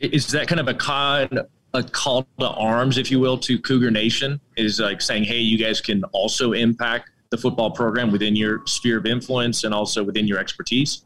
Is 0.00 0.26
that 0.32 0.48
kind 0.48 0.60
of 0.60 0.66
a 0.66 0.74
con? 0.74 1.28
a 1.74 1.82
call 1.82 2.26
to 2.38 2.48
arms, 2.48 2.98
if 2.98 3.10
you 3.10 3.18
will, 3.18 3.38
to 3.38 3.58
Cougar 3.58 3.90
Nation 3.90 4.38
is 4.58 4.78
like 4.78 5.00
saying, 5.00 5.24
hey, 5.24 5.38
you 5.38 5.56
guys 5.56 5.80
can 5.80 6.04
also 6.12 6.52
impact 6.52 7.11
the 7.32 7.38
football 7.38 7.72
program 7.72 8.12
within 8.12 8.36
your 8.36 8.64
sphere 8.66 8.98
of 8.98 9.06
influence 9.06 9.64
and 9.64 9.74
also 9.74 10.04
within 10.04 10.28
your 10.28 10.38
expertise? 10.38 11.02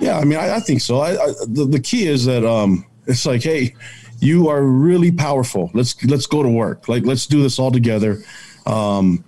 Yeah, 0.00 0.18
I 0.18 0.24
mean, 0.24 0.38
I, 0.38 0.56
I 0.56 0.60
think 0.60 0.80
so. 0.80 0.98
I, 0.98 1.10
I, 1.12 1.32
the, 1.46 1.66
the 1.66 1.78
key 1.78 2.08
is 2.08 2.24
that 2.24 2.44
um, 2.44 2.86
it's 3.06 3.26
like, 3.26 3.42
hey, 3.42 3.76
you 4.18 4.48
are 4.48 4.62
really 4.62 5.12
powerful. 5.12 5.70
Let's 5.74 6.02
let's 6.04 6.26
go 6.26 6.42
to 6.42 6.48
work. 6.48 6.88
Like, 6.88 7.04
let's 7.04 7.26
do 7.26 7.42
this 7.42 7.58
all 7.58 7.70
together. 7.70 8.18
Um, 8.66 9.24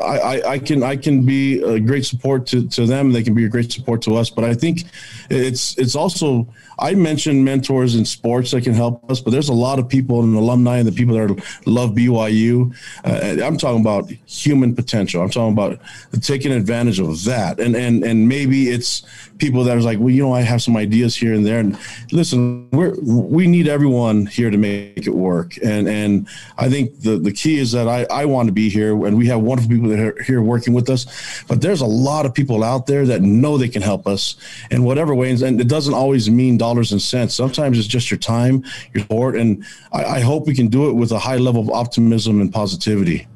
I, 0.00 0.52
I, 0.52 0.58
can 0.58 0.82
I 0.82 0.96
can 0.96 1.24
be 1.24 1.62
a 1.62 1.78
great 1.80 2.04
support 2.04 2.46
to, 2.48 2.68
to 2.68 2.86
them. 2.86 3.12
They 3.12 3.22
can 3.22 3.34
be 3.34 3.44
a 3.44 3.48
great 3.48 3.72
support 3.72 4.02
to 4.02 4.16
us. 4.16 4.30
But 4.30 4.44
I 4.44 4.54
think 4.54 4.84
it's 5.30 5.76
it's 5.78 5.94
also 5.94 6.46
I 6.78 6.94
mentioned 6.94 7.44
mentors 7.44 7.94
in 7.94 8.04
sports 8.04 8.50
that 8.50 8.62
can 8.62 8.74
help 8.74 9.08
us, 9.10 9.20
but 9.20 9.30
there's 9.30 9.48
a 9.48 9.54
lot 9.54 9.78
of 9.78 9.88
people 9.88 10.22
and 10.22 10.34
alumni 10.34 10.78
and 10.78 10.88
the 10.88 10.92
people 10.92 11.14
that 11.14 11.42
love 11.66 11.90
BYU. 11.90 12.74
Uh, 13.04 13.44
I'm 13.44 13.56
talking 13.56 13.80
about 13.80 14.10
human 14.26 14.74
potential. 14.74 15.22
I'm 15.22 15.30
talking 15.30 15.52
about 15.52 15.78
taking 16.22 16.52
advantage 16.52 16.98
of 16.98 17.24
that, 17.24 17.60
and 17.60 17.76
and 17.76 18.02
and 18.04 18.28
maybe 18.28 18.70
it's 18.70 19.02
people 19.38 19.64
that 19.64 19.76
are 19.76 19.80
like, 19.80 19.98
well, 19.98 20.10
you 20.10 20.22
know, 20.22 20.32
I 20.32 20.42
have 20.42 20.62
some 20.62 20.76
ideas 20.76 21.16
here 21.16 21.34
and 21.34 21.44
there. 21.44 21.58
And 21.58 21.78
listen, 22.10 22.68
we're 22.70 22.94
we 23.02 23.46
need 23.46 23.68
everyone 23.68 24.26
here 24.26 24.50
to 24.50 24.56
make 24.58 25.06
it 25.06 25.14
work, 25.14 25.56
and 25.62 25.88
and 25.88 26.28
I 26.58 26.68
think 26.68 27.00
the 27.00 27.18
the 27.18 27.32
key 27.32 27.58
is 27.58 27.72
that 27.72 27.88
I 27.88 28.06
I 28.10 28.24
want 28.24 28.48
to 28.48 28.52
be 28.52 28.68
here, 28.68 28.92
and 29.06 29.16
we 29.16 29.26
have 29.26 29.40
wonderful 29.40 29.70
people 29.82 29.96
that 29.96 30.18
are 30.18 30.22
here 30.22 30.42
working 30.42 30.74
with 30.74 30.88
us, 30.88 31.06
but 31.48 31.60
there's 31.60 31.80
a 31.80 31.86
lot 31.86 32.26
of 32.26 32.34
people 32.34 32.62
out 32.64 32.86
there 32.86 33.06
that 33.06 33.22
know 33.22 33.58
they 33.58 33.68
can 33.68 33.82
help 33.82 34.06
us 34.06 34.36
in 34.70 34.84
whatever 34.84 35.14
ways, 35.14 35.42
and 35.42 35.60
it 35.60 35.68
doesn't 35.68 35.94
always 35.94 36.30
mean 36.30 36.56
dollars 36.56 36.92
and 36.92 37.02
cents. 37.02 37.34
Sometimes 37.34 37.78
it's 37.78 37.88
just 37.88 38.10
your 38.10 38.18
time, 38.18 38.64
your 38.92 39.02
support, 39.02 39.36
and 39.36 39.64
I, 39.92 40.04
I 40.04 40.20
hope 40.20 40.46
we 40.46 40.54
can 40.54 40.68
do 40.68 40.88
it 40.88 40.94
with 40.94 41.12
a 41.12 41.18
high 41.18 41.36
level 41.36 41.62
of 41.62 41.70
optimism 41.70 42.40
and 42.40 42.52
positivity. 42.52 43.26